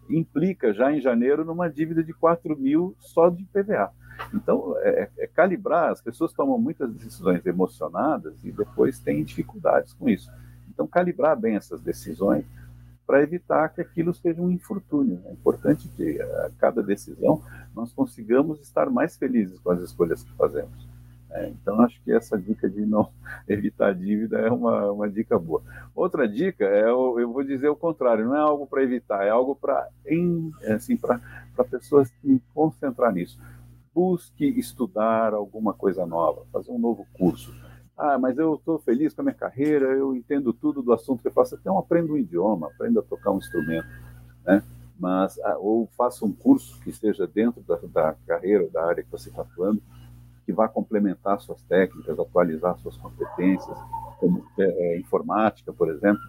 implica 0.09 0.73
já 0.73 0.93
em 0.93 1.01
janeiro 1.01 1.45
numa 1.45 1.69
dívida 1.69 2.03
de 2.03 2.13
4 2.15 2.57
mil 2.57 2.95
só 3.01 3.29
de 3.29 3.45
PVA. 3.47 3.91
Então, 4.33 4.75
é, 4.79 5.11
é, 5.19 5.27
calibrar, 5.27 5.91
as 5.91 6.01
pessoas 6.01 6.33
tomam 6.33 6.59
muitas 6.59 6.91
decisões 6.95 7.45
emocionadas 7.45 8.35
e 8.45 8.53
depois 8.53 9.01
têm 9.01 9.25
dificuldades 9.25 9.93
com 9.95 10.09
isso. 10.09 10.31
Então, 10.71 10.87
calibrar 10.87 11.39
bem 11.39 11.57
essas 11.57 11.81
decisões 11.83 12.45
para 13.05 13.23
evitar 13.23 13.69
que 13.69 13.81
aquilo 13.81 14.15
seja 14.15 14.41
um 14.41 14.51
infortúnio. 14.51 15.21
É 15.27 15.33
importante 15.33 15.89
que 15.97 16.21
a 16.21 16.51
cada 16.59 16.83
decisão 16.83 17.43
nós 17.75 17.93
consigamos 17.93 18.61
estar 18.61 18.89
mais 18.91 19.17
felizes 19.17 19.59
com 19.59 19.71
as 19.71 19.81
escolhas 19.81 20.23
que 20.23 20.33
fazemos. 20.35 20.96
É, 21.31 21.49
então, 21.49 21.81
acho 21.81 22.01
que 22.03 22.13
essa 22.13 22.39
dica 22.39 22.69
de 22.69 22.87
não 22.87 23.11
evitar 23.49 23.95
dívida 23.95 24.39
é 24.39 24.51
uma, 24.51 24.91
uma 24.93 25.09
dica 25.09 25.39
boa. 25.39 25.63
Outra 25.95 26.29
dica 26.29 26.65
é, 26.65 26.89
eu 26.89 27.33
vou 27.33 27.45
dizer 27.45 27.69
o 27.69 27.77
contrário, 27.77 28.27
não 28.27 28.37
é 28.37 28.41
algo 28.41 28.67
para 28.67 28.83
evitar, 28.83 29.25
é 29.25 29.31
algo 29.31 29.55
para 29.55 29.89
assim, 30.75 30.97
para 30.97 31.21
pessoas 31.71 32.09
se 32.09 32.43
concentrar 32.55 33.13
nisso. 33.13 33.39
Busque 33.95 34.45
estudar 34.45 35.35
alguma 35.35 35.73
coisa 35.73 36.07
nova, 36.07 36.45
fazer 36.53 36.71
um 36.71 36.79
novo 36.79 37.07
curso. 37.15 37.55
Ah, 37.97 38.19
mas 38.19 38.37
eu 38.37 38.57
estou 38.57 38.79
feliz 38.79 39.15
com 39.15 39.23
a 39.23 39.25
minha 39.25 39.35
carreira, 39.35 39.87
eu 39.87 40.15
entendo 40.15 40.53
tudo 40.53 40.83
do 40.83 40.93
assunto 40.93 41.23
que 41.23 41.29
eu 41.29 41.33
faço. 41.33 41.55
Então, 41.55 41.79
aprenda 41.79 42.13
um 42.13 42.17
idioma, 42.17 42.67
aprenda 42.67 43.01
a 43.01 43.03
tocar 43.03 43.31
um 43.31 43.39
instrumento, 43.39 43.89
né? 44.45 44.63
Mas, 44.99 45.39
ah, 45.41 45.57
ou 45.59 45.89
faça 45.97 46.25
um 46.25 46.33
curso 46.33 46.79
que 46.81 46.91
esteja 46.91 47.27
dentro 47.27 47.63
da, 47.63 47.77
da 47.91 48.15
carreira, 48.27 48.69
da 48.69 48.85
área 48.85 49.03
que 49.03 49.11
você 49.11 49.31
está 49.31 49.43
atuando, 49.43 49.81
que 50.47 50.53
vá 50.53 50.69
complementar 50.69 51.41
suas 51.41 51.61
técnicas, 51.65 52.19
atualizar 52.19 52.79
suas 52.79 52.97
competências, 52.97 53.77
como 54.19 54.47
é, 54.57 54.65
é, 54.65 54.99
informática, 55.01 55.73
por 55.73 55.91
exemplo, 55.91 56.23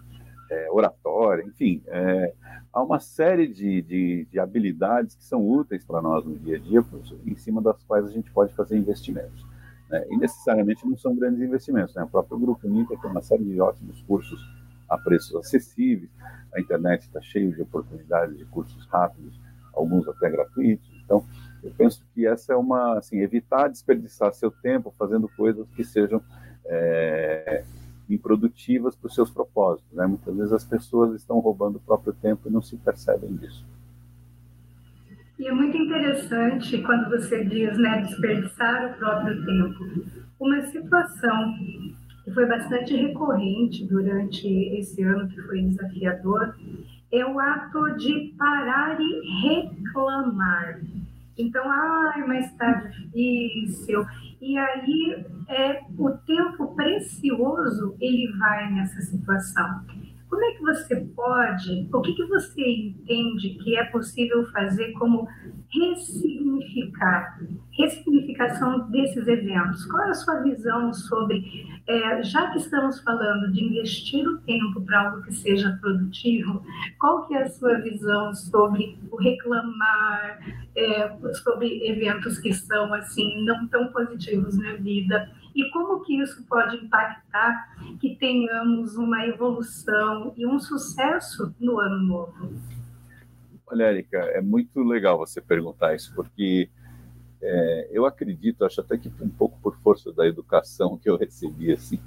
é, 0.50 0.68
oratória, 0.72 1.44
enfim, 1.44 1.80
é, 1.86 2.34
há 2.72 2.82
uma 2.82 2.98
série 2.98 3.46
de, 3.46 3.80
de, 3.82 4.26
de, 4.30 4.40
habilidades 4.40 5.14
que 5.14 5.24
são 5.24 5.48
úteis 5.48 5.84
para 5.84 6.02
nós 6.02 6.24
no 6.24 6.36
dia 6.36 6.56
a 6.56 6.58
dia, 6.58 6.84
em 7.24 7.36
cima 7.36 7.62
das 7.62 7.80
quais 7.84 8.06
a 8.06 8.10
gente 8.10 8.30
pode 8.32 8.52
fazer 8.54 8.76
investimentos. 8.76 9.46
Né? 9.88 10.04
E 10.10 10.16
necessariamente 10.16 10.84
não 10.86 10.96
são 10.96 11.14
grandes 11.14 11.40
investimentos. 11.40 11.94
Né? 11.94 12.02
O 12.02 12.08
próprio 12.08 12.38
Grupo 12.38 12.66
Unica 12.66 12.96
tem 13.00 13.10
uma 13.10 13.22
série 13.22 13.44
de 13.44 13.60
ótimos 13.60 14.02
cursos 14.02 14.40
a 14.88 14.98
preços 14.98 15.36
acessíveis, 15.36 16.10
a 16.54 16.60
internet 16.60 17.02
está 17.02 17.20
cheia 17.20 17.52
de 17.52 17.60
oportunidades 17.60 18.36
de 18.36 18.44
cursos 18.46 18.86
rápidos, 18.86 19.38
alguns 19.74 20.08
até 20.08 20.30
gratuitos. 20.30 20.88
Então, 21.04 21.24
eu 21.68 21.74
penso 21.76 22.04
que 22.14 22.26
essa 22.26 22.52
é 22.52 22.56
uma, 22.56 22.98
assim, 22.98 23.20
evitar 23.20 23.68
desperdiçar 23.68 24.32
seu 24.32 24.50
tempo 24.50 24.94
fazendo 24.98 25.28
coisas 25.28 25.66
que 25.76 25.84
sejam 25.84 26.22
é, 26.64 27.64
improdutivas 28.08 28.96
para 28.96 29.06
os 29.06 29.14
seus 29.14 29.30
propósitos. 29.30 29.92
Né? 29.92 30.06
Muitas 30.06 30.34
vezes 30.34 30.52
as 30.52 30.64
pessoas 30.64 31.14
estão 31.14 31.38
roubando 31.38 31.76
o 31.76 31.80
próprio 31.80 32.12
tempo 32.12 32.48
e 32.48 32.52
não 32.52 32.62
se 32.62 32.76
percebem 32.76 33.36
disso. 33.36 33.64
E 35.38 35.46
é 35.46 35.52
muito 35.52 35.76
interessante 35.76 36.82
quando 36.82 37.10
você 37.10 37.44
diz, 37.44 37.78
né, 37.78 38.02
desperdiçar 38.02 38.90
o 38.90 38.98
próprio 38.98 39.44
tempo. 39.44 39.84
Uma 40.40 40.62
situação 40.62 41.54
que 42.24 42.32
foi 42.32 42.44
bastante 42.46 42.96
recorrente 42.96 43.86
durante 43.86 44.48
esse 44.48 45.02
ano 45.02 45.28
que 45.28 45.40
foi 45.42 45.62
desafiador 45.62 46.56
é 47.12 47.24
o 47.24 47.38
ato 47.38 47.96
de 47.96 48.34
parar 48.36 48.98
e 49.00 49.20
reclamar. 49.42 50.80
Então, 51.38 51.62
ai, 51.70 52.24
mas 52.26 52.46
está 52.46 52.72
difícil. 52.72 54.04
E 54.40 54.58
aí, 54.58 55.24
é, 55.48 55.82
o 55.96 56.10
tempo 56.10 56.74
precioso, 56.74 57.96
ele 58.00 58.32
vai 58.38 58.72
nessa 58.72 59.00
situação. 59.02 59.84
Como 60.28 60.44
é 60.44 60.52
que 60.52 60.60
você 60.60 60.96
pode, 61.16 61.88
o 61.92 62.00
que, 62.02 62.12
que 62.12 62.26
você 62.26 62.62
entende 62.62 63.50
que 63.62 63.76
é 63.76 63.84
possível 63.84 64.44
fazer 64.52 64.92
como 64.92 65.26
ressignificar, 65.70 67.38
ressignificação 67.72 68.90
desses 68.90 69.26
eventos? 69.26 69.86
Qual 69.86 70.04
é 70.04 70.10
a 70.10 70.14
sua 70.14 70.42
visão 70.42 70.92
sobre, 70.92 71.66
é, 71.86 72.22
já 72.22 72.50
que 72.50 72.58
estamos 72.58 73.00
falando 73.00 73.50
de 73.52 73.64
investir 73.64 74.26
o 74.28 74.38
tempo 74.40 74.82
para 74.82 75.08
algo 75.08 75.22
que 75.22 75.34
seja 75.34 75.78
produtivo, 75.80 76.62
qual 77.00 77.26
que 77.26 77.34
é 77.34 77.44
a 77.44 77.48
sua 77.48 77.78
visão 77.80 78.34
sobre 78.34 78.98
o 79.10 79.16
reclamar, 79.16 80.40
é, 80.76 81.16
sobre 81.42 81.88
eventos 81.88 82.38
que 82.38 82.52
são 82.52 82.92
assim 82.92 83.44
não 83.44 83.66
tão 83.68 83.88
positivos 83.88 84.58
na 84.58 84.74
vida? 84.74 85.30
E 85.58 85.70
como 85.70 86.04
que 86.04 86.14
isso 86.22 86.44
pode 86.44 86.76
impactar 86.76 87.76
que 88.00 88.14
tenhamos 88.14 88.96
uma 88.96 89.26
evolução 89.26 90.32
e 90.36 90.46
um 90.46 90.60
sucesso 90.60 91.52
no 91.58 91.80
ano 91.80 91.98
novo? 91.98 92.54
Olha, 93.66 93.84
Érica, 93.86 94.18
é 94.18 94.40
muito 94.40 94.80
legal 94.84 95.18
você 95.18 95.40
perguntar 95.40 95.96
isso, 95.96 96.14
porque 96.14 96.70
é, 97.42 97.88
eu 97.90 98.06
acredito, 98.06 98.64
acho 98.64 98.80
até 98.80 98.96
que 98.96 99.10
um 99.20 99.28
pouco 99.28 99.58
por 99.60 99.76
força 99.80 100.12
da 100.12 100.28
educação 100.28 100.96
que 100.96 101.10
eu 101.10 101.16
recebi, 101.16 101.72
assim, 101.72 102.00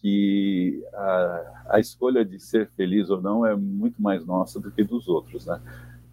que 0.00 0.82
a, 0.94 1.64
a 1.72 1.80
escolha 1.80 2.24
de 2.24 2.40
ser 2.40 2.70
feliz 2.70 3.10
ou 3.10 3.20
não 3.20 3.44
é 3.44 3.54
muito 3.54 4.00
mais 4.00 4.24
nossa 4.24 4.58
do 4.58 4.70
que 4.70 4.82
dos 4.82 5.06
outros, 5.06 5.44
né? 5.44 5.60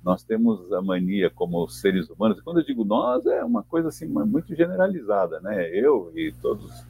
Nós 0.04 0.24
temos 0.24 0.72
a 0.74 0.82
mania 0.82 1.30
como 1.30 1.68
seres 1.68 2.10
humanos, 2.10 2.42
quando 2.42 2.60
eu 2.60 2.66
digo 2.66 2.84
nós, 2.84 3.26
é 3.26 3.44
uma 3.44 3.64
coisa 3.64 3.88
assim 3.88 4.06
muito 4.06 4.54
generalizada, 4.54 5.40
né? 5.40 5.70
Eu 5.70 6.12
e 6.14 6.34
todos, 6.42 6.86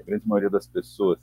a 0.00 0.02
grande 0.06 0.26
maioria 0.26 0.48
das 0.48 0.66
pessoas, 0.66 1.18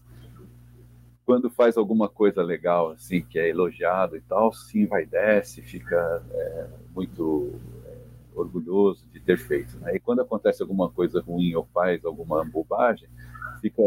quando 1.25 1.49
faz 1.49 1.77
alguma 1.77 2.08
coisa 2.08 2.43
legal, 2.43 2.91
assim, 2.91 3.21
que 3.21 3.39
é 3.39 3.49
elogiado 3.49 4.15
e 4.15 4.21
tal, 4.21 4.51
vai 4.88 5.06
desce, 5.06 5.62
fica 5.62 6.23
é, 6.30 6.67
muito 6.93 7.54
é, 7.86 7.97
orgulhoso 8.36 9.04
de 9.12 9.19
ter 9.19 9.38
feito. 9.38 9.77
Né? 9.80 9.95
E 9.95 9.99
quando 9.99 10.21
acontece 10.21 10.62
alguma 10.62 10.89
coisa 10.91 11.21
ruim 11.21 11.56
ou 11.56 11.65
faz 11.73 12.06
alguma 12.06 12.43
bobagem, 12.45 13.08
fica 13.62 13.82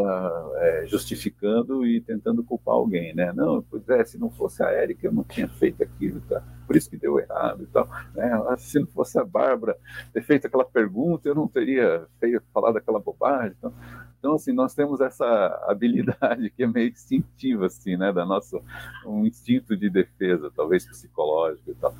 é, 0.56 0.87
justificando 0.87 1.84
e 1.87 2.00
tentando 2.00 2.44
culpar 2.44 2.74
alguém, 2.74 3.14
né? 3.14 3.32
Não, 3.32 3.62
pois 3.62 3.88
é, 3.88 4.04
se 4.04 4.16
não 4.18 4.30
fosse 4.30 4.62
a 4.62 4.70
Érica, 4.70 5.06
eu 5.06 5.12
não 5.12 5.24
tinha 5.24 5.48
feito 5.48 5.82
aquilo, 5.82 6.20
tá? 6.22 6.42
por 6.66 6.76
isso 6.76 6.88
que 6.88 6.96
deu 6.96 7.18
errado 7.18 7.62
e 7.62 7.66
tal. 7.66 7.88
Né? 8.14 8.30
Se 8.58 8.78
não 8.78 8.87
fosse 8.87 9.18
a 9.18 9.24
Bárbara 9.24 9.76
ter 10.12 10.22
feito 10.22 10.46
aquela 10.46 10.64
pergunta, 10.64 11.28
eu 11.28 11.34
não 11.34 11.46
teria 11.46 12.06
feito, 12.18 12.42
falado 12.52 12.76
aquela 12.76 12.98
bobagem. 12.98 13.54
Então, 13.58 13.72
então, 14.18 14.34
assim, 14.37 14.52
nós 14.52 14.74
temos 14.74 15.02
essa 15.02 15.26
habilidade 15.68 16.48
que 16.50 16.62
é 16.62 16.66
meio 16.66 16.88
instintiva, 16.88 17.66
assim, 17.66 17.94
né? 17.94 18.10
Da 18.10 18.24
nossa, 18.24 18.58
um 19.04 19.26
instinto 19.26 19.76
de 19.76 19.90
defesa, 19.90 20.50
talvez 20.56 20.87
psicológico 20.87 21.70
e 21.70 21.74
tal. 21.74 21.94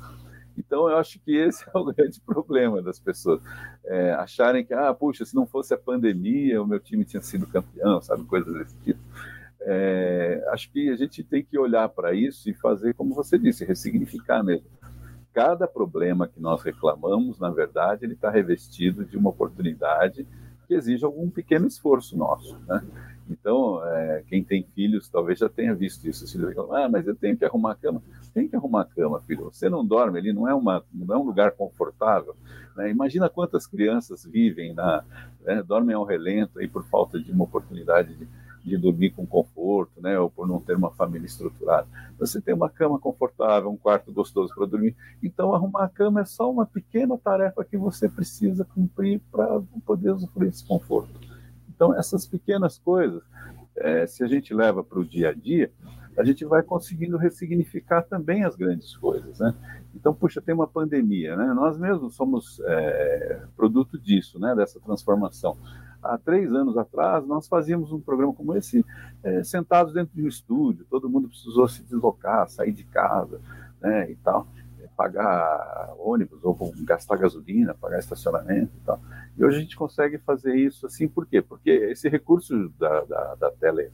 Então, 0.57 0.89
eu 0.89 0.97
acho 0.97 1.19
que 1.19 1.35
esse 1.35 1.63
é 1.63 1.77
o 1.77 1.85
grande 1.93 2.19
problema 2.21 2.81
das 2.81 2.99
pessoas. 2.99 3.41
É, 3.85 4.13
acharem 4.13 4.65
que, 4.65 4.73
ah, 4.73 4.93
puxa, 4.93 5.25
se 5.25 5.35
não 5.35 5.45
fosse 5.45 5.73
a 5.73 5.77
pandemia, 5.77 6.61
o 6.61 6.67
meu 6.67 6.79
time 6.79 7.05
tinha 7.05 7.21
sido 7.21 7.47
campeão, 7.47 8.01
sabe? 8.01 8.23
Coisas 8.25 8.53
desse 8.53 8.75
tipo. 8.79 8.99
É, 9.61 10.47
acho 10.51 10.71
que 10.71 10.89
a 10.89 10.95
gente 10.95 11.23
tem 11.23 11.43
que 11.43 11.57
olhar 11.57 11.89
para 11.89 12.13
isso 12.13 12.49
e 12.49 12.53
fazer, 12.53 12.93
como 12.93 13.15
você 13.15 13.37
disse, 13.37 13.65
ressignificar 13.65 14.43
mesmo. 14.43 14.67
Cada 15.33 15.67
problema 15.67 16.27
que 16.27 16.39
nós 16.39 16.61
reclamamos, 16.61 17.39
na 17.39 17.49
verdade, 17.49 18.05
ele 18.05 18.13
está 18.13 18.29
revestido 18.29 19.03
de 19.03 19.17
uma 19.17 19.31
oportunidade 19.31 20.25
que 20.67 20.73
exige 20.73 21.03
algum 21.03 21.29
pequeno 21.29 21.67
esforço 21.67 22.17
nosso, 22.17 22.57
né? 22.67 22.83
Então, 23.29 23.83
é, 23.85 24.23
quem 24.27 24.43
tem 24.43 24.63
filhos 24.75 25.09
talvez 25.09 25.39
já 25.39 25.49
tenha 25.49 25.73
visto 25.73 26.07
isso. 26.07 26.25
Os 26.25 26.31
filhos 26.31 26.49
reclamam, 26.49 26.75
ah, 26.75 26.89
mas 26.89 27.07
eu 27.07 27.15
tenho 27.15 27.35
que 27.35 27.43
arrumar 27.43 27.71
a 27.71 27.75
cama. 27.75 28.01
Tem 28.33 28.47
que 28.47 28.55
arrumar 28.55 28.81
a 28.81 28.85
cama, 28.85 29.19
filho. 29.21 29.45
Você 29.45 29.69
não 29.69 29.85
dorme 29.85 30.19
ali, 30.19 30.31
não 30.31 30.47
é, 30.47 30.53
uma, 30.53 30.83
não 30.93 31.15
é 31.15 31.17
um 31.17 31.23
lugar 31.23 31.51
confortável. 31.51 32.35
Né? 32.75 32.91
Imagina 32.91 33.29
quantas 33.29 33.65
crianças 33.65 34.25
vivem, 34.25 34.73
na, 34.73 35.03
né, 35.43 35.63
dormem 35.63 35.95
ao 35.95 36.03
relento 36.03 36.59
aí 36.59 36.67
por 36.67 36.85
falta 36.85 37.19
de 37.19 37.31
uma 37.31 37.45
oportunidade 37.45 38.13
de, 38.15 38.27
de 38.63 38.77
dormir 38.77 39.11
com 39.11 39.25
conforto, 39.25 40.01
né, 40.01 40.19
ou 40.19 40.29
por 40.29 40.47
não 40.47 40.59
ter 40.59 40.75
uma 40.75 40.91
família 40.91 41.25
estruturada. 41.25 41.87
Você 42.19 42.39
tem 42.39 42.53
uma 42.53 42.69
cama 42.69 42.99
confortável, 42.99 43.71
um 43.71 43.77
quarto 43.77 44.11
gostoso 44.11 44.53
para 44.53 44.67
dormir. 44.67 44.95
Então, 45.23 45.53
arrumar 45.53 45.85
a 45.85 45.89
cama 45.89 46.21
é 46.21 46.25
só 46.25 46.51
uma 46.51 46.65
pequena 46.65 47.17
tarefa 47.17 47.63
que 47.63 47.77
você 47.77 48.07
precisa 48.07 48.65
cumprir 48.65 49.19
para 49.31 49.61
poder 49.85 50.11
usufruir 50.11 50.51
desse 50.51 50.67
conforto. 50.67 51.34
Então, 51.75 51.93
essas 51.93 52.25
pequenas 52.25 52.77
coisas, 52.79 53.21
é, 53.75 54.07
se 54.07 54.23
a 54.23 54.27
gente 54.27 54.53
leva 54.53 54.83
para 54.83 54.99
o 54.99 55.05
dia 55.05 55.29
a 55.29 55.33
dia, 55.33 55.69
a 56.17 56.23
gente 56.23 56.45
vai 56.45 56.63
conseguindo 56.63 57.17
ressignificar 57.17 58.01
também 58.03 58.45
as 58.45 58.55
grandes 58.55 58.95
coisas, 58.95 59.39
né? 59.39 59.53
Então, 59.93 60.13
puxa, 60.13 60.41
tem 60.41 60.55
uma 60.55 60.67
pandemia, 60.67 61.35
né? 61.35 61.53
Nós 61.53 61.77
mesmos 61.77 62.15
somos 62.15 62.61
é, 62.65 63.41
produto 63.55 63.99
disso, 63.99 64.39
né? 64.39 64.55
Dessa 64.55 64.79
transformação. 64.79 65.57
Há 66.01 66.17
três 66.17 66.53
anos 66.53 66.77
atrás, 66.77 67.27
nós 67.27 67.47
fazíamos 67.47 67.91
um 67.91 67.99
programa 67.99 68.33
como 68.33 68.55
esse, 68.55 68.85
é, 69.23 69.43
sentados 69.43 69.93
dentro 69.93 70.15
de 70.15 70.23
um 70.23 70.27
estúdio, 70.27 70.85
todo 70.89 71.09
mundo 71.09 71.27
precisou 71.27 71.67
se 71.67 71.83
deslocar, 71.83 72.47
sair 72.47 72.71
de 72.71 72.85
casa, 72.85 73.41
né? 73.81 74.09
E 74.09 74.15
tal 74.15 74.47
pagar 74.95 75.93
ônibus 75.99 76.43
ou 76.43 76.73
gastar 76.83 77.17
gasolina, 77.17 77.73
pagar 77.73 77.99
estacionamento 77.99 78.71
e 78.75 78.85
tal. 78.85 78.99
E 79.37 79.43
hoje 79.43 79.57
a 79.57 79.61
gente 79.61 79.75
consegue 79.75 80.17
fazer 80.19 80.55
isso 80.55 80.85
assim, 80.85 81.07
por 81.07 81.25
quê? 81.25 81.41
Porque 81.41 81.69
esse 81.69 82.07
recurso 82.07 82.69
da, 82.79 83.01
da, 83.01 83.35
da, 83.35 83.51
tele, 83.51 83.91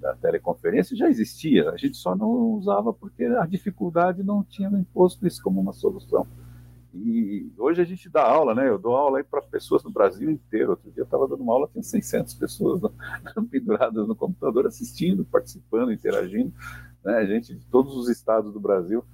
da 0.00 0.14
teleconferência 0.16 0.96
já 0.96 1.08
existia, 1.08 1.70
a 1.70 1.76
gente 1.76 1.96
só 1.96 2.16
não 2.16 2.28
usava 2.28 2.92
porque 2.92 3.24
a 3.24 3.46
dificuldade 3.46 4.22
não 4.22 4.42
tinha 4.42 4.68
imposto 4.68 5.26
isso 5.26 5.42
como 5.42 5.60
uma 5.60 5.72
solução. 5.72 6.26
E 6.92 7.52
hoje 7.56 7.80
a 7.80 7.84
gente 7.84 8.08
dá 8.08 8.22
aula, 8.22 8.52
né? 8.52 8.68
Eu 8.68 8.76
dou 8.76 8.96
aula 8.96 9.22
para 9.22 9.40
pessoas 9.42 9.84
no 9.84 9.92
Brasil 9.92 10.28
inteiro. 10.28 10.70
Outro 10.70 10.90
dia 10.90 11.02
eu 11.02 11.04
estava 11.04 11.28
dando 11.28 11.42
uma 11.42 11.52
aula, 11.52 11.68
tinha 11.70 11.82
600 11.82 12.34
pessoas 12.34 12.80
penduradas 13.48 14.08
no 14.08 14.16
computador 14.16 14.66
assistindo, 14.66 15.24
participando, 15.24 15.92
interagindo, 15.92 16.52
né? 17.04 17.24
Gente 17.26 17.54
de 17.54 17.64
todos 17.66 17.96
os 17.96 18.08
estados 18.08 18.52
do 18.52 18.58
Brasil. 18.58 19.04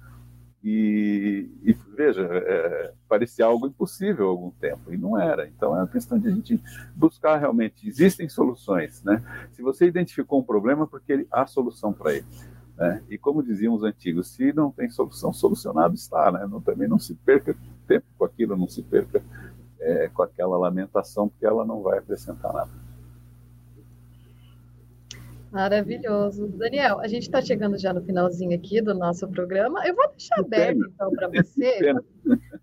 E, 0.69 1.49
e 1.63 1.71
veja, 1.95 2.27
é, 2.29 2.93
parecia 3.07 3.45
algo 3.45 3.67
impossível 3.67 4.25
há 4.25 4.29
algum 4.29 4.51
tempo, 4.51 4.91
e 4.91 4.97
não 4.97 5.17
era. 5.17 5.47
Então 5.47 5.73
é 5.73 5.79
uma 5.79 5.87
questão 5.87 6.19
de 6.19 6.27
a 6.27 6.31
gente 6.31 6.61
buscar 6.93 7.37
realmente. 7.37 7.87
Existem 7.87 8.27
soluções. 8.27 9.01
Né? 9.01 9.23
Se 9.53 9.61
você 9.61 9.87
identificou 9.87 10.41
um 10.41 10.43
problema, 10.43 10.83
é 10.83 10.85
porque 10.85 11.13
ele, 11.13 11.27
há 11.31 11.47
solução 11.47 11.93
para 11.93 12.15
ele. 12.15 12.25
Né? 12.75 13.01
E 13.09 13.17
como 13.17 13.41
diziam 13.41 13.73
os 13.73 13.83
antigos, 13.83 14.27
se 14.27 14.51
não 14.51 14.69
tem 14.69 14.89
solução, 14.89 15.31
solucionado 15.31 15.95
está. 15.95 16.33
Né? 16.33 16.45
Não, 16.45 16.59
também 16.59 16.89
não 16.89 16.99
se 16.99 17.15
perca 17.15 17.55
tempo 17.87 18.05
com 18.17 18.25
aquilo, 18.25 18.57
não 18.57 18.67
se 18.67 18.83
perca 18.83 19.23
é, 19.79 20.09
com 20.09 20.21
aquela 20.21 20.57
lamentação, 20.57 21.29
porque 21.29 21.45
ela 21.45 21.63
não 21.63 21.81
vai 21.81 21.99
acrescentar 21.99 22.51
nada. 22.51 22.86
Maravilhoso. 25.57 26.49
Daniel, 26.49 26.99
a 26.99 27.07
gente 27.07 27.23
está 27.23 27.41
chegando 27.41 27.79
já 27.79 27.91
no 27.91 27.99
finalzinho 28.03 28.55
aqui 28.55 28.79
do 28.79 28.93
nosso 28.93 29.27
programa. 29.27 29.83
Eu 29.87 29.95
vou 29.95 30.07
deixar 30.09 30.39
aberto, 30.39 30.79
então, 30.87 31.09
para 31.09 31.27
você. 31.33 31.93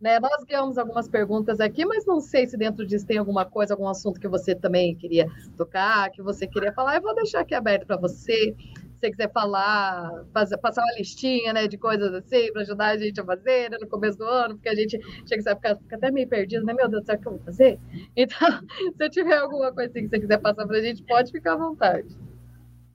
Né? 0.00 0.20
Nós 0.20 0.44
ganhamos 0.44 0.78
algumas 0.78 1.08
perguntas 1.08 1.58
aqui, 1.58 1.84
mas 1.84 2.06
não 2.06 2.20
sei 2.20 2.46
se 2.46 2.56
dentro 2.56 2.86
disso 2.86 3.04
tem 3.04 3.18
alguma 3.18 3.44
coisa, 3.44 3.74
algum 3.74 3.88
assunto 3.88 4.20
que 4.20 4.28
você 4.28 4.54
também 4.54 4.94
queria 4.94 5.26
tocar, 5.56 6.08
que 6.12 6.22
você 6.22 6.46
queria 6.46 6.72
falar. 6.72 6.94
Eu 6.94 7.02
vou 7.02 7.16
deixar 7.16 7.40
aqui 7.40 7.52
aberto 7.52 7.84
para 7.84 7.96
você. 7.96 8.54
Se 8.54 9.00
você 9.00 9.10
quiser 9.10 9.32
falar, 9.32 10.24
fazer, 10.32 10.56
passar 10.58 10.82
uma 10.84 10.96
listinha 10.96 11.52
né, 11.52 11.66
de 11.66 11.76
coisas 11.76 12.14
assim, 12.14 12.52
para 12.52 12.62
ajudar 12.62 12.86
a 12.90 12.96
gente 12.96 13.20
a 13.20 13.24
fazer 13.24 13.70
né, 13.70 13.78
no 13.80 13.88
começo 13.88 14.18
do 14.18 14.24
ano, 14.24 14.54
porque 14.54 14.68
a 14.68 14.74
gente 14.76 15.00
chega 15.26 15.50
a 15.50 15.56
ficar, 15.56 15.76
fica 15.76 15.96
até 15.96 16.12
meio 16.12 16.28
perdido, 16.28 16.64
né? 16.64 16.72
Meu 16.72 16.88
Deus, 16.88 17.04
será 17.04 17.18
que 17.18 17.26
eu 17.26 17.32
vou 17.32 17.40
fazer? 17.40 17.76
Então, 18.16 18.38
se 18.96 19.10
tiver 19.10 19.38
alguma 19.38 19.72
coisa 19.72 19.90
assim 19.90 20.04
que 20.04 20.10
você 20.10 20.20
quiser 20.20 20.38
passar 20.38 20.64
para 20.64 20.78
a 20.78 20.80
gente, 20.80 21.02
pode 21.02 21.32
ficar 21.32 21.54
à 21.54 21.56
vontade. 21.56 22.16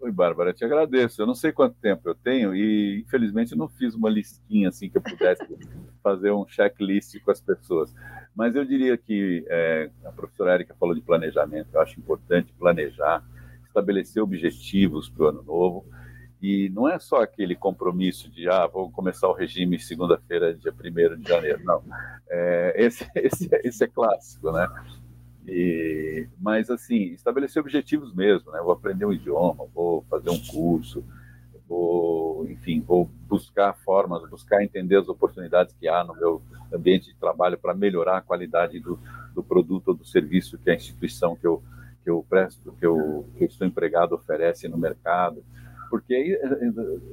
Oi, 0.01 0.13
Bárbara, 0.13 0.53
te 0.53 0.63
agradeço. 0.63 1.21
Eu 1.21 1.27
não 1.27 1.35
sei 1.35 1.51
quanto 1.51 1.75
tempo 1.75 2.07
eu 2.07 2.15
tenho 2.15 2.55
e, 2.55 3.01
infelizmente, 3.01 3.53
não 3.53 3.67
fiz 3.67 3.93
uma 3.93 4.09
listinha 4.09 4.69
assim 4.69 4.89
que 4.89 4.97
eu 4.97 5.01
pudesse 5.01 5.43
fazer 6.01 6.31
um 6.31 6.47
checklist 6.47 7.19
com 7.19 7.31
as 7.31 7.41
pessoas. 7.41 7.93
Mas 8.33 8.55
eu 8.55 8.63
diria 8.63 8.97
que 8.97 9.45
é, 9.49 9.89
a 10.05 10.11
professora 10.13 10.53
Érica 10.53 10.73
falou 10.79 10.95
de 10.95 11.01
planejamento. 11.01 11.67
Eu 11.73 11.81
acho 11.81 11.99
importante 11.99 12.53
planejar, 12.57 13.21
estabelecer 13.67 14.23
objetivos 14.23 15.09
para 15.09 15.25
o 15.25 15.27
ano 15.27 15.43
novo. 15.43 15.85
E 16.41 16.69
não 16.69 16.87
é 16.87 16.97
só 16.97 17.21
aquele 17.21 17.53
compromisso 17.53 18.31
de, 18.31 18.47
ah, 18.47 18.67
vou 18.67 18.89
começar 18.89 19.27
o 19.27 19.33
regime 19.33 19.77
segunda-feira, 19.77 20.53
dia 20.53 20.73
1 20.73 21.19
de 21.19 21.27
janeiro. 21.27 21.61
Não. 21.65 21.83
É, 22.29 22.73
esse, 22.77 23.05
esse, 23.15 23.49
esse 23.65 23.83
é 23.83 23.87
clássico, 23.87 24.49
né? 24.53 24.65
E, 25.51 26.27
mas, 26.39 26.69
assim, 26.69 27.05
estabelecer 27.13 27.59
objetivos 27.59 28.13
mesmo, 28.13 28.51
né? 28.51 28.59
Vou 28.61 28.71
aprender 28.71 29.05
um 29.05 29.11
idioma, 29.11 29.65
vou 29.73 30.05
fazer 30.09 30.29
um 30.29 30.39
curso, 30.39 31.03
vou, 31.67 32.47
enfim, 32.49 32.81
vou 32.81 33.09
buscar 33.27 33.73
formas, 33.73 34.29
buscar 34.29 34.63
entender 34.63 34.97
as 34.97 35.09
oportunidades 35.09 35.75
que 35.79 35.87
há 35.87 36.03
no 36.03 36.13
meu 36.13 36.41
ambiente 36.73 37.07
de 37.07 37.15
trabalho 37.15 37.57
para 37.57 37.73
melhorar 37.73 38.17
a 38.17 38.21
qualidade 38.21 38.79
do, 38.79 38.99
do 39.33 39.43
produto 39.43 39.89
ou 39.89 39.93
do 39.95 40.05
serviço 40.05 40.57
que 40.57 40.69
a 40.69 40.75
instituição 40.75 41.35
que 41.35 41.47
eu, 41.47 41.63
que 42.03 42.09
eu 42.09 42.23
presto, 42.29 42.71
que 42.73 42.85
eu, 42.85 43.25
que 43.35 43.43
eu 43.43 43.47
estou 43.47 43.65
empregado 43.65 44.13
oferece 44.13 44.67
no 44.67 44.77
mercado. 44.77 45.43
Porque, 45.89 46.39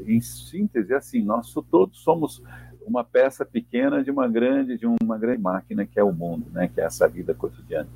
em 0.07 0.21
síntese, 0.21 0.93
assim, 0.93 1.23
nós 1.23 1.53
todos 1.71 1.99
somos 2.01 2.43
uma 2.87 3.03
peça 3.03 3.45
pequena 3.45 4.05
de 4.05 4.11
uma 4.11 4.29
grande, 4.29 4.77
de 4.77 4.87
uma 4.87 5.17
grande 5.19 5.41
máquina 5.41 5.87
que 5.87 5.99
é 5.99 6.05
o 6.05 6.13
mundo, 6.13 6.51
né? 6.53 6.69
Que 6.69 6.83
é 6.83 6.85
essa 6.85 7.09
vida 7.09 7.35
cotidiana. 7.35 7.89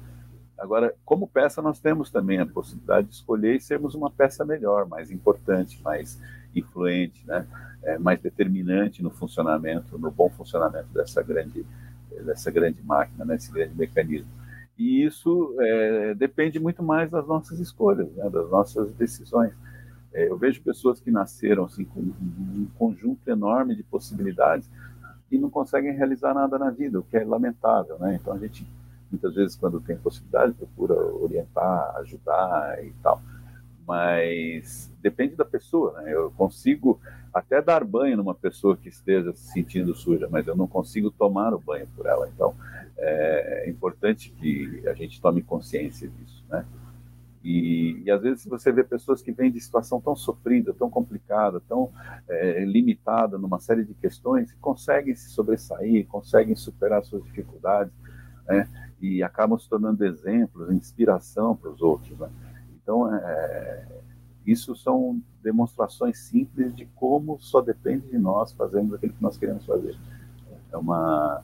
Agora, 0.61 0.95
como 1.07 1.27
peça, 1.27 1.63
nós 1.63 1.81
temos 1.81 2.11
também 2.11 2.39
a 2.39 2.47
possibilidade 2.47 3.09
de 3.09 3.15
escolher 3.15 3.57
e 3.57 3.61
sermos 3.61 3.95
uma 3.95 4.11
peça 4.11 4.45
melhor, 4.45 4.87
mais 4.87 5.11
importante, 5.11 5.83
mais 5.83 6.21
influente, 6.55 7.27
né? 7.27 7.47
É, 7.83 7.99
mais 7.99 8.21
determinante 8.21 9.03
no 9.03 9.11
funcionamento, 9.11 9.99
no 9.99 10.11
bom 10.11 10.29
funcionamento 10.29 10.89
dessa 10.93 11.23
grande, 11.23 11.65
dessa 12.27 12.51
grande 12.51 12.83
máquina, 12.83 13.25
né? 13.25 13.37
esse 13.37 13.51
grande 13.51 13.75
mecanismo. 13.75 14.29
E 14.77 15.03
isso 15.03 15.57
é, 15.59 16.15
depende 16.15 16.61
muito 16.61 16.83
mais 16.83 17.11
das 17.11 17.27
nossas 17.27 17.59
escolhas, 17.59 18.13
né? 18.13 18.29
das 18.29 18.51
nossas 18.51 18.93
decisões. 18.93 19.55
É, 20.13 20.29
eu 20.29 20.37
vejo 20.37 20.63
pessoas 20.63 21.01
que 21.01 21.11
nasceram 21.11 21.65
assim, 21.65 21.87
com 21.87 22.01
um 22.01 22.69
conjunto 22.79 23.27
enorme 23.31 23.75
de 23.75 23.83
possibilidades 23.83 24.69
e 25.33 25.39
não 25.39 25.49
conseguem 25.49 25.93
realizar 25.93 26.35
nada 26.35 26.59
na 26.59 26.69
vida, 26.69 27.01
o 27.01 27.03
que 27.03 27.17
é 27.17 27.25
lamentável. 27.25 27.99
Né? 27.99 28.19
Então 28.21 28.35
a 28.35 28.39
gente 28.39 28.67
muitas 29.11 29.35
vezes 29.35 29.57
quando 29.57 29.81
tem 29.81 29.97
possibilidade 29.97 30.53
procura 30.53 30.95
orientar, 30.95 31.97
ajudar 31.97 32.85
e 32.85 32.93
tal. 33.03 33.21
Mas 33.87 34.91
depende 35.01 35.35
da 35.35 35.45
pessoa, 35.45 36.01
né? 36.01 36.15
Eu 36.15 36.31
consigo 36.33 37.01
até 37.35 37.61
dar 37.61 37.85
banho 37.85 38.17
numa 38.17 38.35
pessoa 38.35 38.77
que 38.77 38.89
esteja 38.89 39.33
se 39.33 39.53
sentindo 39.53 39.95
suja, 39.95 40.29
mas 40.31 40.47
eu 40.47 40.57
não 40.57 40.67
consigo 40.67 41.11
tomar 41.11 41.53
o 41.55 41.59
banho 41.59 41.89
por 41.97 42.07
ela. 42.07 42.29
Então 42.29 42.55
é 42.97 43.69
importante 43.69 44.31
que 44.39 44.83
a 44.87 44.95
gente 44.95 45.21
tome 45.21 45.43
consciência 45.43 46.09
disso, 46.09 46.45
né? 46.49 46.65
E, 47.43 48.03
e, 48.05 48.11
às 48.11 48.21
vezes 48.21 48.45
você 48.45 48.71
vê 48.71 48.85
pessoas 48.85 49.23
que 49.23 49.33
vêm 49.33 49.51
de 49.51 49.59
situação 49.61 49.99
tão 49.99 50.15
sofrida, 50.15 50.75
tão 50.75 50.91
complicada, 50.91 51.59
tão 51.67 51.91
é, 52.29 52.65
limitada 52.67 53.39
numa 53.39 53.59
série 53.59 53.83
de 53.83 53.95
questões, 53.95 54.55
conseguem 54.61 55.15
se 55.15 55.31
sobressair, 55.31 56.07
conseguem 56.07 56.55
superar 56.55 57.03
suas 57.03 57.25
dificuldades, 57.25 57.95
né? 58.51 58.69
e 59.01 59.23
acabam 59.23 59.59
se 59.59 59.69
tornando 59.69 60.05
exemplos, 60.05 60.71
inspiração 60.71 61.57
para 61.57 61.71
os 61.71 61.81
outros. 61.81 62.19
Né? 62.19 62.29
Então, 62.83 63.15
é, 63.15 63.87
isso 64.47 64.75
são 64.77 65.21
demonstrações 65.43 66.19
simples 66.19 66.75
de 66.75 66.87
como 66.95 67.39
só 67.41 67.61
depende 67.61 68.09
de 68.09 68.19
nós 68.19 68.53
fazermos 68.53 68.95
aquilo 68.95 69.13
que 69.13 69.23
nós 69.23 69.39
queremos 69.39 69.65
fazer. 69.65 69.97
É 70.73 70.77
uma, 70.77 71.43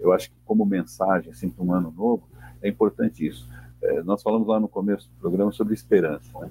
eu 0.00 0.12
acho 0.12 0.30
que 0.30 0.36
como 0.44 0.66
mensagem 0.66 1.30
assim 1.30 1.48
para 1.48 1.64
um 1.64 1.72
ano 1.72 1.92
novo 1.96 2.28
é 2.62 2.68
importante 2.68 3.26
isso. 3.26 3.48
É, 3.82 4.02
nós 4.02 4.22
falamos 4.22 4.46
lá 4.46 4.58
no 4.58 4.68
começo 4.68 5.08
do 5.08 5.20
programa 5.20 5.52
sobre 5.52 5.74
esperança. 5.74 6.30
Né? 6.40 6.50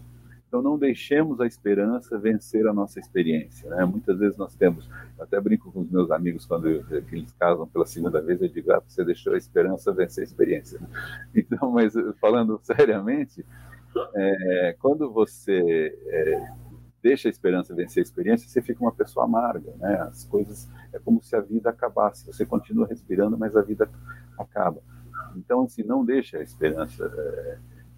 Então, 0.55 0.63
não 0.63 0.79
deixemos 0.79 1.41
a 1.41 1.45
esperança 1.45 2.17
vencer 2.17 2.65
a 2.65 2.71
nossa 2.71 2.97
experiência. 2.97 3.69
Né? 3.69 3.83
Muitas 3.83 4.17
vezes 4.17 4.37
nós 4.37 4.55
temos, 4.55 4.89
até 5.19 5.37
brinco 5.41 5.69
com 5.69 5.81
os 5.81 5.91
meus 5.91 6.09
amigos 6.09 6.45
quando 6.45 6.69
eu, 6.69 6.81
eles 7.11 7.33
casam 7.33 7.67
pela 7.67 7.85
segunda 7.85 8.21
vez, 8.21 8.41
eu 8.41 8.47
digo, 8.47 8.71
ah, 8.71 8.81
você 8.87 9.03
deixou 9.03 9.33
a 9.33 9.37
esperança 9.37 9.91
vencer 9.91 10.21
a 10.21 10.25
experiência. 10.25 10.79
Então, 11.35 11.71
mas 11.71 11.93
falando 12.21 12.57
seriamente, 12.63 13.45
é, 14.15 14.77
quando 14.79 15.11
você 15.11 15.93
é, 16.07 16.47
deixa 17.03 17.27
a 17.27 17.31
esperança 17.31 17.75
vencer 17.75 17.99
a 17.99 18.05
experiência, 18.05 18.47
você 18.47 18.61
fica 18.61 18.81
uma 18.81 18.93
pessoa 18.93 19.25
amarga, 19.25 19.73
né? 19.77 19.95
As 20.03 20.23
coisas 20.23 20.69
é 20.93 20.99
como 20.99 21.21
se 21.21 21.35
a 21.35 21.41
vida 21.41 21.69
acabasse. 21.69 22.25
Você 22.27 22.45
continua 22.45 22.87
respirando, 22.87 23.37
mas 23.37 23.57
a 23.57 23.61
vida 23.61 23.89
acaba. 24.39 24.81
Então, 25.35 25.63
assim, 25.63 25.83
não 25.83 26.05
deixa 26.05 26.37
a 26.37 26.41
esperança 26.41 27.03
é, 27.13 27.57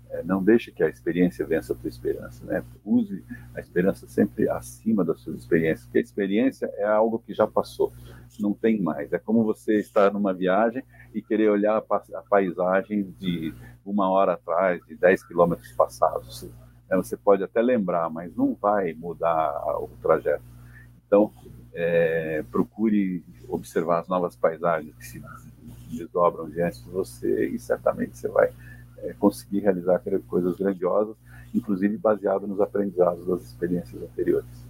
é, 0.10 0.24
não 0.24 0.44
deixe 0.44 0.72
que 0.72 0.84
a 0.84 0.90
experiência 0.90 1.46
vença 1.46 1.74
a 1.74 1.76
tua 1.76 1.90
esperança, 1.90 2.46
né? 2.46 2.64
Use 2.86 3.24
a 3.54 3.60
esperança 3.60 4.08
sempre 4.08 4.50
acima 4.50 5.04
das 5.04 5.20
suas 5.22 5.38
experiências, 5.40 5.86
porque 5.86 5.98
a 5.98 6.02
experiência 6.02 6.72
é 6.78 6.86
algo 6.86 7.20
que 7.20 7.34
já 7.34 7.46
passou, 7.46 7.92
não 8.40 8.54
tem 8.54 8.82
mais. 8.82 9.12
É 9.12 9.20
como 9.20 9.44
você 9.44 9.80
estar 9.80 10.12
numa 10.14 10.34
viagem 10.34 10.84
e 11.14 11.22
querer 11.22 11.50
olhar 11.50 11.78
a 11.78 12.22
paisagem 12.22 13.14
de 13.20 13.54
uma 13.86 14.10
hora 14.10 14.34
atrás, 14.34 14.82
de 14.86 14.96
10 14.96 15.24
quilômetros 15.24 15.72
passados. 15.74 16.44
Né? 16.90 16.96
Você 16.96 17.18
pode 17.18 17.44
até 17.44 17.62
lembrar, 17.62 18.10
mas 18.10 18.36
não 18.36 18.54
vai 18.54 18.94
mudar 18.94 19.52
o 19.80 19.90
trajeto. 20.02 20.44
Então, 21.06 21.32
é, 21.74 22.44
procure 22.52 23.24
observar 23.48 24.00
as 24.00 24.08
novas 24.08 24.36
paisagens 24.36 24.96
que 24.96 25.06
se 25.06 25.22
desdobram 25.90 26.50
diante 26.50 26.84
de 26.84 26.90
você 26.90 27.48
e 27.48 27.60
certamente 27.60 28.18
você 28.18 28.28
vai 28.28 28.52
é, 29.00 29.14
conseguir 29.14 29.60
realizar 29.60 30.02
coisas 30.28 30.58
grandiosas, 30.58 31.16
inclusive 31.54 31.98
baseado 31.98 32.48
nos 32.48 32.60
aprendizados 32.60 33.26
das 33.26 33.42
experiências 33.44 34.02
anteriores. 34.02 34.68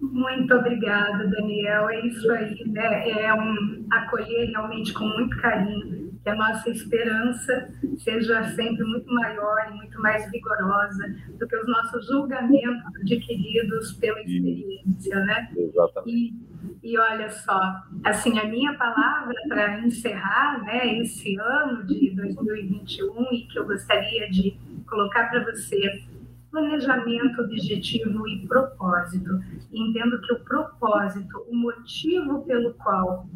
Muito 0.00 0.54
obrigada, 0.54 1.28
Daniel. 1.28 1.90
É 1.90 2.06
isso 2.06 2.30
aí, 2.32 2.64
né? 2.68 3.10
É 3.10 3.34
um 3.34 3.86
acolher 3.90 4.48
realmente 4.48 4.94
com 4.94 5.04
muito 5.04 5.36
carinho, 5.36 6.10
que 6.22 6.28
a 6.28 6.34
nossa 6.34 6.70
esperança 6.70 7.70
seja 7.98 8.42
sempre 8.54 8.82
muito 8.84 9.12
maior 9.12 9.68
e 9.70 9.74
muito 9.74 10.00
mais 10.00 10.30
vigorosa 10.30 11.14
do 11.38 11.46
que 11.46 11.56
os 11.56 11.68
nossos 11.68 12.06
julgamentos 12.06 12.96
adquiridos 13.02 13.92
pela 13.94 14.20
experiência, 14.22 15.24
né? 15.24 15.50
Exatamente. 15.54 16.10
E, 16.10 16.34
e 16.82 16.98
olha 16.98 17.28
só, 17.30 17.60
assim, 18.04 18.38
a 18.38 18.46
minha 18.46 18.72
palavra 18.74 19.34
para 19.48 19.80
encerrar 19.80 20.62
né, 20.64 20.98
esse 20.98 21.38
ano 21.38 21.84
de 21.84 22.10
2021 22.14 23.32
e 23.32 23.46
que 23.46 23.58
eu 23.58 23.66
gostaria 23.66 24.30
de 24.30 24.56
colocar 24.86 25.28
para 25.28 25.44
você 25.44 26.02
planejamento, 26.50 27.42
objetivo 27.42 28.26
e 28.26 28.46
propósito. 28.46 29.40
Entendo 29.72 30.20
que 30.20 30.32
o 30.32 30.40
propósito, 30.40 31.46
o 31.48 31.54
motivo 31.54 32.44
pelo 32.44 32.74
qual 32.74 33.26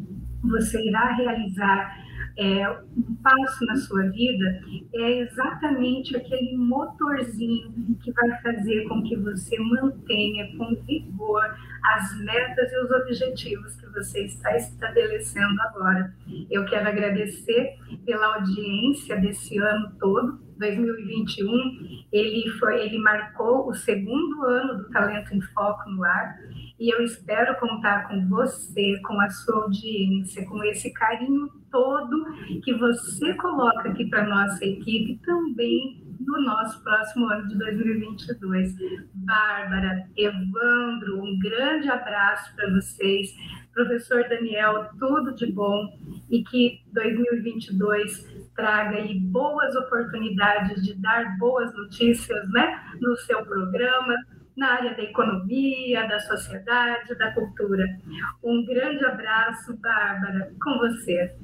você 0.43 0.79
irá 0.81 1.13
realizar 1.13 2.05
é, 2.37 2.69
um 2.69 3.15
passo 3.23 3.65
na 3.65 3.77
sua 3.77 4.09
vida 4.09 4.61
é 4.93 5.19
exatamente 5.19 6.17
aquele 6.17 6.57
motorzinho 6.57 7.97
que 8.03 8.11
vai 8.11 8.41
fazer 8.41 8.87
com 8.89 9.01
que 9.03 9.15
você 9.15 9.57
mantenha 9.57 10.55
com 10.57 10.75
vigor 10.85 11.55
as 11.93 12.19
metas 12.19 12.71
e 12.71 12.79
os 12.83 12.91
objetivos 12.91 13.75
que 13.75 13.85
você 13.87 14.25
está 14.25 14.55
estabelecendo 14.55 15.61
agora. 15.61 16.13
Eu 16.49 16.65
quero 16.65 16.87
agradecer 16.87 17.77
pela 18.05 18.35
audiência 18.35 19.19
desse 19.19 19.57
ano 19.57 19.91
todo, 19.99 20.45
2021, 20.57 22.05
ele 22.11 22.49
foi, 22.51 22.85
ele 22.85 22.97
marcou 22.99 23.67
o 23.67 23.73
segundo 23.73 24.43
ano 24.45 24.77
do 24.77 24.89
Talento 24.89 25.35
em 25.35 25.41
Foco 25.41 25.89
no 25.89 26.03
ar 26.03 26.37
e 26.79 26.93
eu 26.93 27.03
espero 27.03 27.59
contar 27.59 28.07
com 28.07 28.27
você, 28.29 28.99
com 29.01 29.19
a 29.19 29.29
sua 29.29 29.63
audiência, 29.63 30.45
com 30.45 30.63
esse 30.63 30.93
carinho 30.93 31.49
todo 31.69 32.25
que 32.63 32.73
você 32.73 33.33
coloca 33.33 33.89
aqui 33.89 34.09
para 34.09 34.27
nossa 34.27 34.63
equipe 34.63 35.19
também 35.25 36.04
no 36.25 36.41
nosso 36.41 36.83
próximo 36.83 37.27
ano 37.27 37.47
de 37.47 37.57
2022. 37.57 38.75
Bárbara, 39.13 40.07
Evandro, 40.17 41.23
um 41.23 41.39
grande 41.39 41.89
abraço 41.89 42.55
para 42.55 42.69
vocês. 42.71 43.33
Professor 43.73 44.27
Daniel, 44.27 44.89
tudo 44.97 45.35
de 45.35 45.51
bom 45.51 45.97
e 46.29 46.43
que 46.43 46.81
2022 46.93 48.49
traga 48.55 48.97
aí 48.97 49.19
boas 49.19 49.75
oportunidades 49.75 50.83
de 50.83 50.93
dar 50.95 51.37
boas 51.37 51.73
notícias, 51.73 52.49
né, 52.51 52.81
no 53.01 53.15
seu 53.17 53.45
programa 53.45 54.15
na 54.55 54.73
área 54.73 54.95
da 54.95 55.03
economia, 55.03 56.07
da 56.07 56.19
sociedade, 56.19 57.13
da 57.15 57.31
cultura. 57.33 57.85
Um 58.43 58.65
grande 58.65 59.03
abraço, 59.05 59.75
Bárbara, 59.77 60.51
com 60.63 60.77
você. 60.77 61.35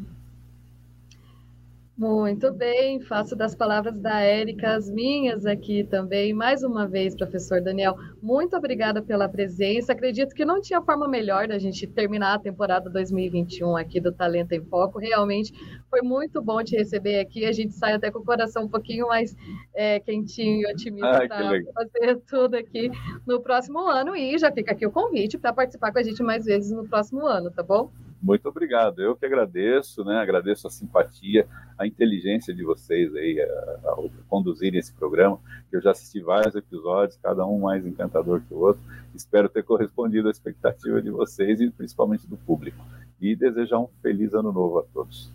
Muito 2.01 2.51
bem, 2.51 2.99
faço 2.99 3.35
das 3.35 3.53
palavras 3.53 3.95
da 3.95 4.21
Érica 4.21 4.73
as 4.73 4.89
minhas 4.89 5.45
aqui 5.45 5.83
também. 5.83 6.33
Mais 6.33 6.63
uma 6.63 6.87
vez, 6.87 7.15
professor 7.15 7.61
Daniel, 7.61 7.95
muito 8.19 8.57
obrigada 8.57 9.03
pela 9.03 9.29
presença. 9.29 9.91
Acredito 9.91 10.33
que 10.33 10.43
não 10.43 10.59
tinha 10.59 10.81
forma 10.81 11.07
melhor 11.07 11.47
da 11.47 11.59
gente 11.59 11.85
terminar 11.85 12.33
a 12.33 12.39
temporada 12.39 12.89
2021 12.89 13.77
aqui 13.77 13.99
do 13.99 14.11
Talento 14.11 14.51
em 14.53 14.65
Foco. 14.65 14.97
Realmente 14.97 15.53
foi 15.91 16.01
muito 16.01 16.41
bom 16.41 16.63
te 16.63 16.75
receber 16.75 17.19
aqui. 17.19 17.45
A 17.45 17.51
gente 17.51 17.75
sai 17.75 17.93
até 17.93 18.09
com 18.09 18.17
o 18.17 18.25
coração 18.25 18.63
um 18.63 18.67
pouquinho 18.67 19.07
mais 19.09 19.37
é, 19.71 19.99
quentinho, 19.99 20.67
otimista 20.71 21.27
para 21.27 21.61
fazer 21.71 22.19
tudo 22.27 22.55
aqui 22.55 22.89
no 23.27 23.39
próximo 23.41 23.77
ano. 23.79 24.15
E 24.15 24.39
já 24.39 24.51
fica 24.51 24.71
aqui 24.71 24.87
o 24.87 24.91
convite 24.91 25.37
para 25.37 25.53
participar 25.53 25.91
com 25.91 25.99
a 25.99 26.03
gente 26.03 26.23
mais 26.23 26.45
vezes 26.45 26.71
no 26.71 26.83
próximo 26.83 27.27
ano, 27.27 27.51
tá 27.51 27.61
bom? 27.61 27.91
Muito 28.21 28.47
obrigado. 28.47 29.01
Eu 29.01 29.15
que 29.15 29.25
agradeço, 29.25 30.03
né? 30.03 30.17
Agradeço 30.17 30.67
a 30.67 30.69
simpatia, 30.69 31.47
a 31.77 31.88
inteligência 31.88 32.53
de 32.53 32.63
vocês 32.63 33.13
aí 33.15 33.41
a, 33.41 33.89
a 33.89 34.10
conduzirem 34.29 34.79
esse 34.79 34.93
programa. 34.93 35.39
Eu 35.71 35.81
já 35.81 35.91
assisti 35.91 36.21
vários 36.21 36.55
episódios, 36.55 37.17
cada 37.21 37.45
um 37.45 37.62
mais 37.62 37.86
encantador 37.86 38.41
que 38.41 38.53
o 38.53 38.60
outro. 38.60 38.81
Espero 39.15 39.49
ter 39.49 39.63
correspondido 39.63 40.27
à 40.27 40.31
expectativa 40.31 41.01
de 41.01 41.10
vocês 41.10 41.60
e 41.60 41.71
principalmente 41.71 42.27
do 42.27 42.38
público. 42.38 42.77
E 43.19 43.36
desejar 43.36 43.79
um 43.79 43.88
feliz 44.01 44.34
ano 44.34 44.51
novo 44.51 44.79
a 44.79 44.84
todos. 44.84 45.31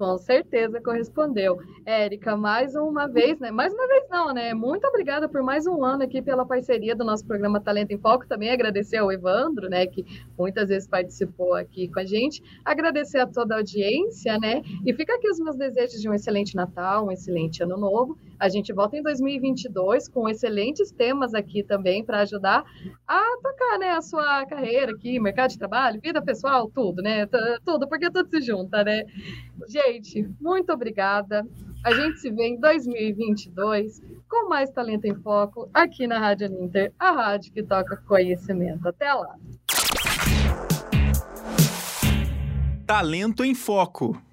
Com 0.00 0.16
certeza 0.16 0.80
correspondeu. 0.80 1.58
Érica, 1.84 2.34
mais 2.34 2.74
uma 2.74 3.06
vez, 3.06 3.38
né? 3.38 3.50
Mais 3.50 3.70
uma 3.70 3.86
vez 3.86 4.08
não, 4.08 4.32
né? 4.32 4.54
Muito 4.54 4.86
obrigada 4.86 5.28
por 5.28 5.42
mais 5.42 5.66
um 5.66 5.84
ano 5.84 6.04
aqui 6.04 6.22
pela 6.22 6.46
parceria 6.46 6.96
do 6.96 7.04
nosso 7.04 7.26
programa 7.26 7.60
Talento 7.60 7.90
em 7.90 7.98
Foco. 7.98 8.26
Também 8.26 8.48
agradecer 8.48 8.96
ao 8.96 9.12
Evandro, 9.12 9.68
né? 9.68 9.86
Que 9.86 10.06
muitas 10.38 10.70
vezes 10.70 10.88
participou 10.88 11.52
aqui 11.52 11.86
com 11.88 12.00
a 12.00 12.04
gente. 12.06 12.42
Agradecer 12.64 13.18
a 13.18 13.26
toda 13.26 13.54
a 13.54 13.58
audiência, 13.58 14.38
né? 14.38 14.62
E 14.86 14.94
fica 14.94 15.14
aqui 15.16 15.28
os 15.28 15.38
meus 15.38 15.56
desejos 15.56 16.00
de 16.00 16.08
um 16.08 16.14
excelente 16.14 16.56
Natal, 16.56 17.04
um 17.04 17.12
excelente 17.12 17.62
Ano 17.62 17.76
Novo. 17.76 18.16
A 18.40 18.48
gente 18.48 18.72
volta 18.72 18.96
em 18.96 19.02
2022 19.02 20.08
com 20.08 20.26
excelentes 20.26 20.90
temas 20.90 21.34
aqui 21.34 21.62
também 21.62 22.02
para 22.02 22.20
ajudar 22.20 22.64
a 23.06 23.20
tocar, 23.42 23.78
né? 23.78 23.90
A 23.90 24.00
sua 24.00 24.46
carreira 24.46 24.92
aqui, 24.92 25.20
mercado 25.20 25.50
de 25.50 25.58
trabalho, 25.58 26.00
vida 26.00 26.22
pessoal, 26.22 26.70
tudo, 26.74 27.02
né? 27.02 27.26
Tudo, 27.66 27.86
porque 27.86 28.10
tudo 28.10 28.30
se 28.30 28.40
junta, 28.40 28.82
né? 28.82 29.04
Gente, 29.68 30.26
muito 30.40 30.72
obrigada. 30.72 31.46
A 31.84 31.92
gente 31.92 32.18
se 32.18 32.30
vê 32.30 32.48
em 32.48 32.58
2022 32.58 34.00
com 34.26 34.48
mais 34.48 34.70
Talento 34.70 35.04
em 35.04 35.14
Foco 35.16 35.68
aqui 35.74 36.06
na 36.06 36.18
Rádio 36.18 36.48
Ninter, 36.48 36.94
a 36.98 37.10
rádio 37.10 37.52
que 37.52 37.62
toca 37.62 37.98
conhecimento. 38.08 38.88
Até 38.88 39.12
lá. 39.12 39.34
Talento 42.86 43.44
em 43.44 43.54
Foco. 43.54 44.29